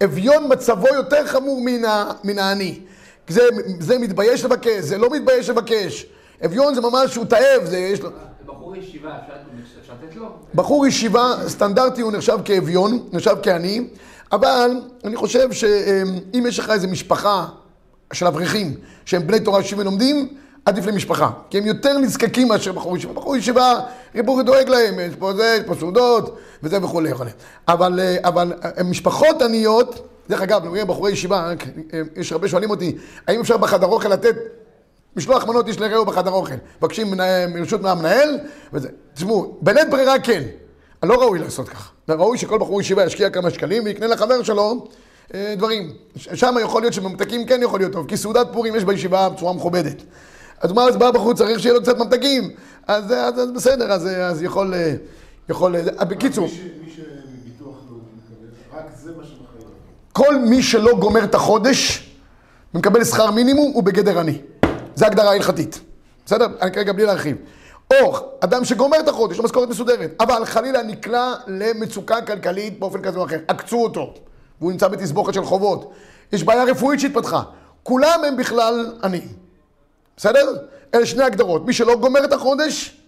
אביון 0.04 0.44
מצבו 0.50 0.88
יותר 0.94 1.28
חמור 1.28 1.62
מן, 2.24 2.40
העני. 2.40 2.80
זה, 3.28 3.42
זה 3.80 4.00
מתבייש 4.00 4.46
לבקש, 4.46 4.84
זה 4.84 4.98
לא 4.98 5.10
מתבייש 5.10 5.50
לבקש. 5.50 6.06
אביון 6.46 6.76
זה 6.76 6.82
ממש, 6.82 7.16
הוא 7.16 7.26
תאב, 7.26 7.66
זה 7.66 7.78
יש 7.78 8.02
לו... 8.02 8.10
בחור 8.46 8.76
ישיבה, 8.76 9.10
אפשר 9.82 9.94
לתת 10.04 10.16
לו? 10.16 10.30
בחור 10.56 10.88
ישיבה 10.88 11.36
סטנדרטי 11.48 12.02
הוא 12.02 12.12
נחשב 12.12 12.38
כאביון, 12.46 13.08
נחשב 13.12 13.36
כעני, 13.44 13.88
אבל 14.32 14.72
אני 15.04 15.16
חושב 15.16 15.52
שאם 15.52 16.46
יש 16.48 16.60
לך 16.60 16.70
איזה 16.70 16.88
משפחה 16.88 17.46
של 18.14 18.28
אברכים 18.28 18.74
שהם 19.06 19.28
בני 19.28 19.40
תורה 19.40 19.60
יושבים 19.60 19.80
ולומדים, 19.80 20.28
עדיף 20.66 20.86
למשפחה. 20.86 21.30
כי 21.50 21.58
הם 21.58 21.66
יותר 21.66 21.98
נזקקים 21.98 22.48
מאשר 22.48 22.72
בחור 22.72 22.98
ישיבה. 22.98 23.14
בחור 23.14 23.38
ישיבה, 23.38 23.80
ריבורי 24.16 24.44
דואג 24.44 24.70
להם, 24.70 25.00
יש 25.00 25.16
פה 25.20 25.34
זה, 25.34 25.58
יש 25.60 25.68
פה 25.68 25.76
סעודות, 25.80 26.38
וזה 26.64 26.84
וכולי. 26.84 27.14
וכולי. 27.14 27.32
אבל, 27.68 28.00
אה, 28.00 28.18
אבל 28.24 28.54
אה, 28.78 28.84
משפחות 28.84 29.42
עניות, 29.42 30.08
דרך 30.30 30.42
אגב, 30.42 30.68
רואה 30.68 30.86
בחורי 30.86 31.12
ישיבה, 31.12 31.54
אה, 31.94 32.02
יש 32.16 32.32
הרבה 32.32 32.48
שואלים 32.48 32.70
אותי, 32.70 32.96
האם 33.28 33.42
אפשר 33.42 33.58
בחדר 33.58 33.88
אוכל 33.88 34.10
לתת 34.10 34.36
משלוח 35.16 35.46
מנות 35.46 35.68
איש 35.68 35.80
לרעהו 35.80 36.06
בחדר 36.06 36.32
אוכל. 36.32 36.54
מבקשים 36.80 37.14
מרשות 37.50 37.82
מהמנהל, 37.82 38.38
וזה. 38.74 38.90
תשמעו, 39.14 39.58
בלית 39.62 39.90
ברירה 39.90 40.20
כן. 40.20 40.44
לא 41.04 41.22
ראוי 41.22 41.40
לעשות 41.40 41.70
ככה. 41.70 41.90
ראוי 42.10 42.38
שכל 42.38 42.58
בחור 42.58 42.82
ישיבה 42.82 43.06
ישקיע 43.06 43.30
כמה 43.30 43.50
שקלים 43.50 43.84
ויקנה 43.86 44.08
לחבר 44.08 44.44
שלו 44.44 44.88
דברים. 45.34 45.92
שם 46.16 46.56
יכול 46.62 46.82
להיות 46.82 46.94
שבממתקים 46.94 47.46
כן 47.46 47.64
יכול 47.64 47.80
להיות 47.80 47.92
טוב, 47.92 48.08
כי 48.08 48.18
סעודת 48.18 48.48
פורים 48.54 48.76
יש 48.76 48.84
בישיבה 48.84 49.30
בצורה 49.30 49.54
מכובדת. 49.54 50.02
אז 50.62 50.72
מה, 50.72 50.84
אז 50.84 50.98
בא 50.98 51.12
בחור 51.12 51.34
צריך 51.34 51.60
שיהיה 51.60 51.74
לו 51.74 51.82
קצת 51.82 51.98
ממתקים. 51.98 52.50
אז, 52.88 53.12
אז, 53.12 53.40
אז 53.40 53.52
בסדר, 53.52 53.92
אז, 53.92 54.08
אז 54.08 54.44
יכול... 54.44 54.74
אה, 54.74 54.94
יכול... 55.50 55.76
אה, 55.76 56.06
בקיצור, 56.06 56.48
מה 59.18 59.24
שמחייב. 59.24 59.70
כל 60.12 60.36
מי 60.40 60.64
שלא 60.64 60.94
גומר 61.00 61.24
את 61.24 61.36
החודש 61.36 62.10
ומקבל 62.74 63.04
שכר 63.04 63.32
מינימום 63.32 63.72
הוא 63.74 63.84
בגדר 63.84 64.20
עני. 64.20 64.42
זו 64.96 65.06
הגדרה 65.06 65.32
הלכתית. 65.32 65.80
בסדר? 66.26 66.48
אני 66.62 66.72
כרגע 66.72 66.94
בלי 66.94 67.06
להרחיב. 67.06 67.38
או 67.94 68.16
אדם 68.40 68.66
שגומר 68.66 69.00
את 69.00 69.08
החודש, 69.08 69.34
יש 69.34 69.38
לו 69.38 69.44
משכורת 69.44 69.70
מסודרת, 69.70 70.12
אבל 70.20 70.46
חלילה 70.46 70.84
נקלע 70.84 71.34
למצוקה 71.48 72.22
כלכלית 72.22 72.80
באופן 72.80 73.02
כזה 73.02 73.20
או 73.20 73.26
אחר, 73.26 73.40
עקצו 73.48 73.84
אותו, 73.84 74.14
והוא 74.60 74.72
נמצא 74.72 74.88
בתסבוכת 74.88 75.34
של 75.34 75.44
חובות. 75.44 75.94
יש 76.34 76.44
בעיה 76.44 76.64
רפואית 76.64 77.00
שהתפתחה. 77.00 77.42
כולם 77.84 78.20
הם 78.28 78.38
בכלל 78.38 78.92
עניים. 79.04 79.45
בסדר? 80.18 80.56
אלה 80.96 81.06
שני 81.06 81.24
הגדרות. 81.24 81.66
מי 81.66 81.74
שלא 81.74 81.96
גומר 81.96 82.24
את 82.24 82.34
החודש, 82.34 83.02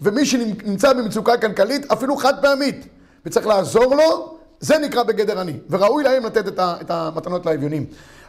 ומי 0.00 0.26
שנמצא 0.26 0.92
במצוקה 0.92 1.36
כלכלית, 1.36 1.92
אפילו 1.92 2.16
חד 2.16 2.42
פעמית, 2.42 2.86
וצריך 3.26 3.46
לעזור 3.46 3.94
לו, 3.94 4.38
זה 4.60 4.78
נקרא 4.78 5.02
בגדר 5.02 5.40
עני. 5.40 5.52
וראוי 5.70 6.04
להם 6.04 6.26
לתת 6.26 6.48
את, 6.48 6.58
ה, 6.58 6.74
את 6.80 6.90
המתנות 6.90 7.46
לאביונים. 7.46 7.86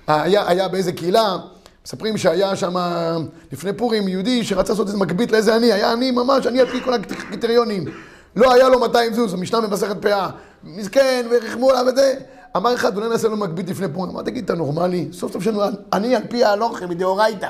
היה, 0.08 0.48
היה 0.48 0.68
באיזה 0.68 0.92
קהילה, 0.92 1.38
מספרים 1.86 2.18
שהיה 2.18 2.56
שם 2.56 2.76
לפני 3.52 3.74
פורים 3.74 4.08
יהודי 4.08 4.44
שרצה 4.44 4.74
לעשות 4.74 4.88
איזה 4.88 4.98
מגבית 4.98 5.32
לאיזה 5.32 5.56
עני, 5.56 5.74
היה 5.74 5.92
עני 5.92 6.12
ממש, 6.12 6.46
עני 6.46 6.60
על 6.60 6.68
פי 6.68 6.82
כל 6.84 6.94
הקריטריונים. 6.94 7.86
לא 8.36 8.54
היה 8.54 8.70
לו 8.70 8.80
200 8.80 9.14
זוז, 9.14 9.34
המשנה 9.34 9.62
במסכת 9.62 10.02
פאה. 10.02 10.30
מסכן, 10.64 11.26
וריחמו 11.32 11.70
עליו 11.70 11.90
את 11.90 11.96
זה. 11.96 12.14
אמר 12.58 12.76
אחד, 12.76 12.98
אולי 12.98 13.10
נעשה 13.10 13.28
לו 13.28 13.38
מגבית 13.38 13.70
לפני 13.70 13.88
פורים. 13.94 14.12
אמר, 14.12 14.22
תגיד, 14.22 14.44
אתה 14.44 14.56
נורמלי? 14.56 15.08
סוף 15.12 15.34
סוף 15.34 15.44
שלנו 15.44 15.62
עני 15.94 16.16
על 16.16 16.22
פי 16.30 16.44
ההלוכה, 16.44 16.88
מדאורייתא. 16.88 17.50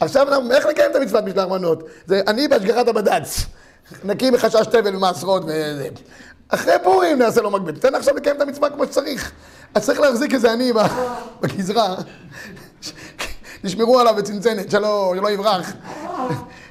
עכשיו 0.00 0.28
אנחנו, 0.28 0.50
איך 0.50 0.66
לקיים 0.66 0.90
את 0.90 0.96
המצוות 0.96 1.24
משלח 1.24 1.46
מנות? 1.46 1.82
זה 2.06 2.20
אני 2.26 2.48
בהשגחת 2.48 2.88
הבד"ץ. 2.88 3.46
נקי 4.04 4.30
מחשש 4.30 4.66
תבל 4.66 4.96
ומעשרות 4.96 5.42
וזה. 5.44 5.88
אחרי 6.48 6.72
פורים 6.82 7.18
נעשה 7.18 7.40
לו 7.40 7.50
מגבית. 7.50 7.80
תן 7.80 7.94
עכשיו 7.94 8.16
לקיים 8.16 8.36
את 8.36 8.40
המצווה 8.40 8.70
כמו 8.70 8.84
שצריך. 8.84 9.32
אז 9.74 9.86
צריך 9.86 10.00
להחזיק 10.00 10.34
איזה 10.34 10.52
עני 10.52 10.72
בגזרה. 11.40 11.94
תשמרו 13.62 14.00
עליו 14.00 14.14
בצנצנת, 14.16 14.70
שלא, 14.70 15.12
שלא 15.16 15.30
יברח. 15.30 15.72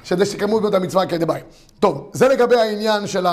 כדי 0.08 0.26
שיקיימו 0.26 0.60
בו 0.60 0.68
את 0.68 0.74
המצווה 0.74 1.06
כדבעי. 1.06 1.40
טוב, 1.80 2.10
זה 2.12 2.28
לגבי 2.28 2.56
העניין 2.56 3.06
של 3.06 3.26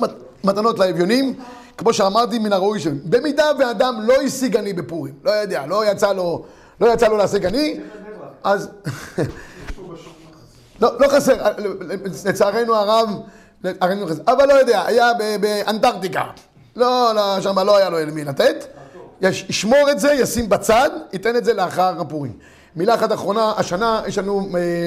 המתנות 0.00 0.78
לאביונים. 0.78 1.34
כמו 1.78 1.92
שאמרתי, 1.92 2.38
מן 2.38 2.52
הראוי 2.52 2.80
ש... 2.80 2.86
במידה 2.86 3.44
ואדם 3.58 4.00
לא 4.02 4.14
השיג 4.22 4.56
עני 4.56 4.72
בפורים, 4.72 5.14
לא 5.24 5.30
יודע, 5.30 5.66
לא 5.66 5.90
יצא 5.90 6.12
לו, 6.12 6.44
לא 6.80 6.92
יצא 6.92 7.08
לו 7.08 7.16
להשיג 7.16 7.46
עני, 7.46 7.80
אז... 8.44 8.70
לא, 10.80 10.90
לא 11.00 11.08
חסר, 11.08 11.34
לצערנו 12.24 12.74
הרב, 12.74 13.08
לצערנו 13.64 14.06
חסר, 14.06 14.22
אבל 14.26 14.48
לא 14.48 14.52
יודע, 14.52 14.86
היה 14.86 15.12
ב- 15.18 15.36
באנטארקטיקה, 15.40 16.22
לא, 16.76 17.12
לא, 17.14 17.40
שם 17.40 17.58
לא 17.58 17.76
היה 17.76 17.90
לו 17.90 17.98
אל 17.98 18.10
מי 18.10 18.24
לתת, 18.24 18.64
יש, 19.20 19.46
ישמור 19.48 19.90
את 19.90 20.00
זה, 20.00 20.12
ישים 20.12 20.48
בצד, 20.48 20.90
ייתן 21.12 21.36
את 21.36 21.44
זה 21.44 21.54
לאחר 21.54 22.00
הפורים. 22.00 22.32
מילה 22.76 22.94
אחת 22.94 23.12
אחרונה, 23.12 23.52
השנה 23.56 24.02
יש 24.06 24.18
לנו 24.18 24.48
אה, 24.56 24.86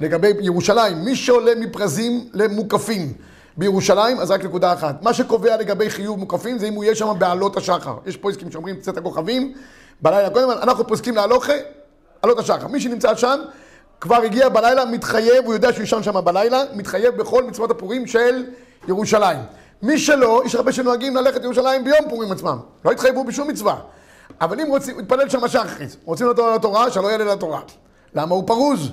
לגבי 0.00 0.32
ירושלים, 0.40 1.04
מי 1.04 1.16
שעולה 1.16 1.52
מפרזים 1.54 2.28
למוקפים 2.34 3.12
בירושלים, 3.56 4.20
אז 4.20 4.30
רק 4.30 4.44
נקודה 4.44 4.72
אחת. 4.72 5.02
מה 5.02 5.14
שקובע 5.14 5.56
לגבי 5.56 5.90
חיוב 5.90 6.18
מוקפים 6.18 6.58
זה 6.58 6.66
אם 6.66 6.74
הוא 6.74 6.84
יהיה 6.84 6.94
שם 6.94 7.12
בעלות 7.18 7.56
השחר. 7.56 7.96
יש 8.06 8.16
פוסקים 8.16 8.50
שאומרים 8.50 8.76
צאת 8.80 8.96
הכוכבים, 8.96 9.52
בלילה 10.02 10.30
קודם, 10.30 10.50
אנחנו 10.50 10.86
פוסקים 10.86 11.16
להלוכה, 11.16 11.52
עלות 12.22 12.38
השחר. 12.38 12.66
מי 12.66 12.80
שנמצא 12.80 13.14
שם, 13.14 13.40
כבר 14.00 14.16
הגיע 14.16 14.48
בלילה, 14.48 14.84
מתחייב, 14.84 15.44
הוא 15.44 15.54
יודע 15.54 15.72
שהוא 15.72 15.80
יישן 15.80 16.02
שם 16.02 16.24
בלילה, 16.24 16.62
מתחייב 16.74 17.16
בכל 17.16 17.44
מצוות 17.44 17.70
הפורים 17.70 18.06
של 18.06 18.44
ירושלים. 18.88 19.38
מי 19.82 19.98
שלא, 19.98 20.42
יש 20.44 20.54
הרבה 20.54 20.72
שנוהגים 20.72 21.16
ללכת 21.16 21.40
לירושלים 21.40 21.84
ביום 21.84 22.08
פורים 22.08 22.32
עצמם. 22.32 22.58
לא 22.84 22.90
התחייבו 22.90 23.24
בשום 23.24 23.48
מצווה. 23.48 23.76
אבל 24.40 24.60
אם 24.60 24.66
רוצים, 24.66 24.98
להתפלל 24.98 25.28
שם 25.28 25.48
שחריס, 25.48 25.96
רוצים 26.04 26.26
אותו 26.26 26.54
לתורה, 26.54 26.90
שלא 26.90 27.08
יעלה 27.08 27.34
לתורה. 27.34 27.60
למה 28.14 28.34
הוא 28.34 28.46
פרוז? 28.46 28.90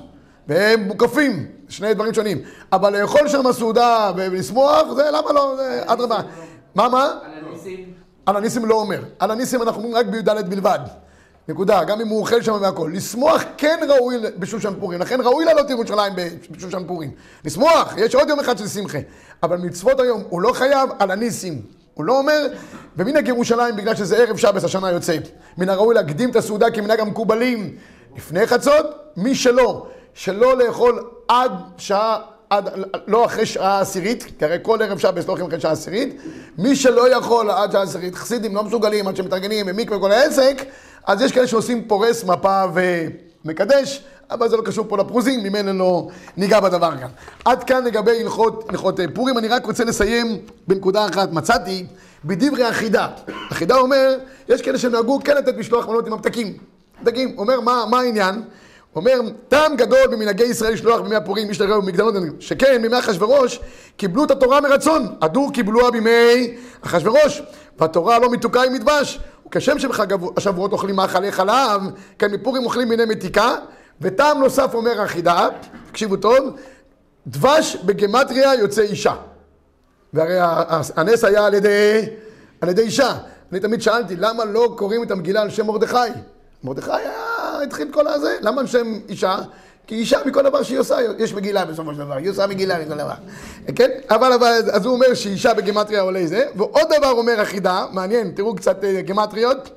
והם 0.47 0.83
מוקפים, 0.83 1.47
שני 1.69 1.93
דברים 1.93 2.13
שונים. 2.13 2.38
אבל 2.71 3.01
לאכול 3.01 3.27
שם 3.27 3.51
סעודה 3.51 4.11
ולשמוח, 4.15 4.93
זה 4.95 5.09
למה 5.11 5.31
לא, 5.33 5.55
אדרבה. 5.85 6.19
מה, 6.75 6.89
מה? 6.89 7.03
על 7.03 7.45
הניסים. 7.45 7.93
על 8.25 8.38
הניסים 8.38 8.65
לא 8.65 8.75
אומר. 8.75 8.99
על 9.19 9.31
הניסים 9.31 9.61
אנחנו 9.61 9.83
אומרים 9.83 9.95
רק 9.95 10.05
בי"ד 10.05 10.49
בלבד. 10.49 10.79
נקודה. 11.47 11.84
גם 11.84 12.01
אם 12.01 12.08
הוא 12.08 12.19
אוכל 12.19 12.41
שם 12.41 12.58
והכל. 12.62 12.91
לשמוח 12.93 13.43
כן 13.58 13.79
ראוי 13.89 14.15
בשושן 14.38 14.73
פורים. 14.79 15.01
לכן 15.01 15.21
ראוי 15.21 15.45
לעלות 15.45 15.69
ירושלים 15.69 16.13
בשושן 16.51 16.84
פורים. 16.88 17.12
לשמוח, 17.45 17.93
יש 17.97 18.15
עוד 18.15 18.29
יום 18.29 18.39
אחד 18.39 18.58
של 18.58 18.67
שמחה. 18.67 18.97
אבל 19.43 19.58
מצוות 19.58 19.99
היום, 19.99 20.23
הוא 20.29 20.41
לא 20.41 20.53
חייב 20.53 20.89
על 20.99 21.12
הניסים. 21.12 21.62
הוא 21.93 22.05
לא 22.05 22.17
אומר, 22.17 22.47
ומנהג 22.97 23.27
ירושלים, 23.27 23.75
בגלל 23.75 23.95
שזה 23.95 24.17
ערב 24.17 24.38
שבס 24.38 24.63
השנה 24.63 24.91
יוצאת. 24.91 25.29
מן 25.58 25.69
הראוי 25.69 25.95
להקדים 25.95 26.29
את 26.29 26.36
הסעודה 26.36 26.71
כמנהג 26.71 26.99
המקובלים 26.99 27.75
לפני 28.17 28.47
חצות, 28.47 28.86
מי 29.17 29.36
שלא, 29.36 29.86
שלא 30.13 30.58
לאכול 30.58 31.10
עד 31.27 31.51
שעה, 31.77 32.17
עד, 32.49 32.69
לא 33.08 33.25
אחרי 33.25 33.45
שעה 33.45 33.79
עשירית, 33.79 34.23
כי 34.39 34.45
הרי 34.45 34.58
כל 34.62 34.81
ערב 34.81 34.97
שבס 34.97 35.27
לא 35.27 35.31
אוכלים 35.31 35.47
אחרי 35.47 35.60
שעה 35.60 35.71
עשירית, 35.71 36.21
מי 36.58 36.75
שלא 36.75 37.15
יכול 37.17 37.51
עד 37.51 37.71
שעה 37.71 37.81
עשירית, 37.81 38.15
חסידים 38.15 38.55
לא 38.55 38.63
מסוגלים 38.63 39.08
עד 39.08 39.15
שמתארגנים 39.15 39.65
במקווה 39.65 39.97
וכל 39.97 40.12
העסק, 40.12 40.65
אז 41.07 41.21
יש 41.21 41.31
כאלה 41.31 41.47
שעושים 41.47 41.87
פורס 41.87 42.23
מפה 42.23 42.63
ומקדש, 43.45 44.03
אבל 44.31 44.49
זה 44.49 44.57
לא 44.57 44.61
קשור 44.61 44.85
פה 44.89 44.97
לפרוזים, 44.97 45.43
ממילא 45.43 45.71
לא 45.71 46.07
ניגע 46.37 46.59
בדבר 46.59 46.97
כאן. 46.97 47.07
עד 47.45 47.63
כאן 47.63 47.83
לגבי 47.83 48.21
הלכות, 48.21 48.69
הלכות 48.69 48.99
אה, 48.99 49.05
פורים, 49.13 49.37
אני 49.37 49.47
רק 49.47 49.65
רוצה 49.65 49.83
לסיים 49.83 50.37
בנקודה 50.67 51.05
אחת, 51.05 51.31
מצאתי 51.31 51.85
בדברי 52.25 52.63
החידה. 52.63 53.07
החידה 53.49 53.77
אומר, 53.77 54.17
יש 54.49 54.61
כאלה 54.61 54.77
שנהגו 54.77 55.19
כן 55.23 55.37
לתת 55.37 55.57
משלוח 55.57 55.87
מנות 55.87 56.07
עם 56.07 56.13
הפתקים. 56.13 56.57
פתקים, 57.03 57.35
אומר 57.37 57.59
מה, 57.59 57.83
מה 57.89 57.99
העניין? 57.99 58.43
אומר, 58.95 59.19
טעם 59.47 59.75
גדול 59.75 60.07
במנהגי 60.11 60.43
ישראל 60.43 60.73
לשלוח 60.73 61.01
בימי 61.01 61.15
הפורים, 61.15 61.49
איש 61.49 61.61
לרעהו 61.61 61.83
ומקדמות, 61.83 62.13
שכן 62.39 62.81
בימי 62.81 62.99
אחשורוש 62.99 63.59
קיבלו 63.97 64.23
את 64.23 64.31
התורה 64.31 64.61
מרצון, 64.61 65.15
הדור 65.21 65.53
קיבלוה 65.53 65.91
בימי 65.91 66.55
אחשורוש, 66.81 67.41
והתורה 67.79 68.19
לא 68.19 68.31
מתוקה 68.31 68.63
עם 68.63 68.73
מדבש, 68.73 69.19
וכשם 69.47 69.79
שבחג 69.79 70.08
השבועות 70.38 70.71
אוכלים 70.71 70.95
מאכלי 70.95 71.31
חלב, 71.31 71.81
כן 72.19 72.31
מפורים 72.31 72.65
אוכלים 72.65 72.89
מיני 72.89 73.05
מתיקה, 73.05 73.55
וטעם 74.01 74.39
נוסף 74.39 74.73
אומר 74.73 75.01
החידה, 75.01 75.47
תקשיבו 75.88 76.17
טוב, 76.17 76.55
דבש 77.27 77.75
בגמטריה 77.75 78.53
יוצא 78.53 78.81
אישה. 78.81 79.15
והרי 80.13 80.38
הנס 80.95 81.23
היה 81.23 81.45
על 81.45 81.53
ידי, 81.53 82.05
על 82.62 82.69
ידי 82.69 82.81
אישה. 82.81 83.17
אני 83.51 83.60
תמיד 83.60 83.81
שאלתי, 83.81 84.15
למה 84.15 84.45
לא 84.45 84.73
קוראים 84.77 85.03
את 85.03 85.12
המגילה 85.12 85.41
על 85.41 85.49
שם 85.49 85.65
מרדכי? 85.65 85.97
מרדכי 86.63 86.91
היה, 86.91 87.12
התחיל 87.63 87.91
כל 87.91 88.08
הזה, 88.08 88.38
למה 88.41 88.62
על 88.62 88.67
שם 88.67 88.99
אישה? 89.10 89.38
כי 89.88 89.95
אישה 89.95 90.19
מכל 90.26 90.43
דבר 90.43 90.63
שהיא 90.63 90.80
עושה, 90.80 90.98
יש 91.17 91.34
מגילה 91.34 91.65
בסופו 91.65 91.93
של 91.93 92.00
דבר, 92.00 92.13
היא 92.13 92.30
עושה 92.30 92.48
מגילה 92.48 92.80
מכל 92.80 92.98
דבר. 92.98 93.13
כן? 93.76 93.89
אבל, 94.10 94.34
אבל, 94.34 94.62
אז 94.71 94.86
הוא 94.86 94.93
אומר 94.93 95.13
שאישה 95.13 95.54
בגימטריה 95.54 96.02
עולה 96.02 96.28
זה, 96.28 96.45
ועוד 96.56 96.88
דבר 96.98 97.12
אומר 97.12 97.41
החידה, 97.41 97.86
מעניין, 97.91 98.32
תראו 98.32 98.56
קצת 98.56 98.84
אה, 98.84 99.02
גימטריות, 99.02 99.69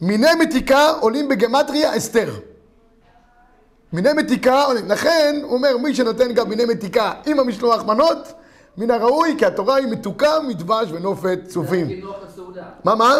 מיני 0.00 0.34
מתיקה 0.38 0.90
עולים 1.00 1.28
בגימטריה 1.28 1.96
אסתר. 1.96 2.30
מיני 3.92 4.12
מתיקה 4.12 4.64
לכן 4.88 5.40
הוא 5.42 5.52
אומר 5.52 5.76
מי 5.76 5.94
שנותן 5.94 6.32
גם 6.32 6.48
מיני 6.48 6.64
מתיקה 6.64 7.12
עם 7.26 7.40
המשלוח 7.40 7.84
מנות, 7.84 8.32
מן 8.78 8.90
הראוי 8.90 9.34
כי 9.38 9.46
התורה 9.46 9.76
היא 9.76 9.86
מתוקה 9.86 10.30
מדבש 10.48 10.92
ונופת 10.92 11.38
צופים. 11.46 11.88
לסעודה. 12.28 12.62
מה, 12.84 12.94
מה? 12.94 13.14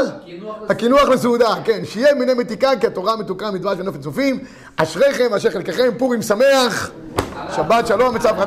הקינוח 0.68 1.08
לסעודה, 1.08 1.54
כן, 1.64 1.84
שיהיה 1.84 2.14
מיני 2.14 2.34
מתיקה 2.34 2.70
כי 2.80 2.86
התורה 2.86 3.16
מתוקה 3.16 3.50
מדבש 3.50 3.76
ונופת 3.78 4.00
צופים. 4.00 4.38
אשריכם, 4.76 5.34
אשר 5.34 5.50
חלקכם, 5.50 5.90
פורים 5.98 6.22
שמח, 6.22 6.90
שבת 7.56 7.86
שלום, 7.86 8.14
מצב 8.14 8.38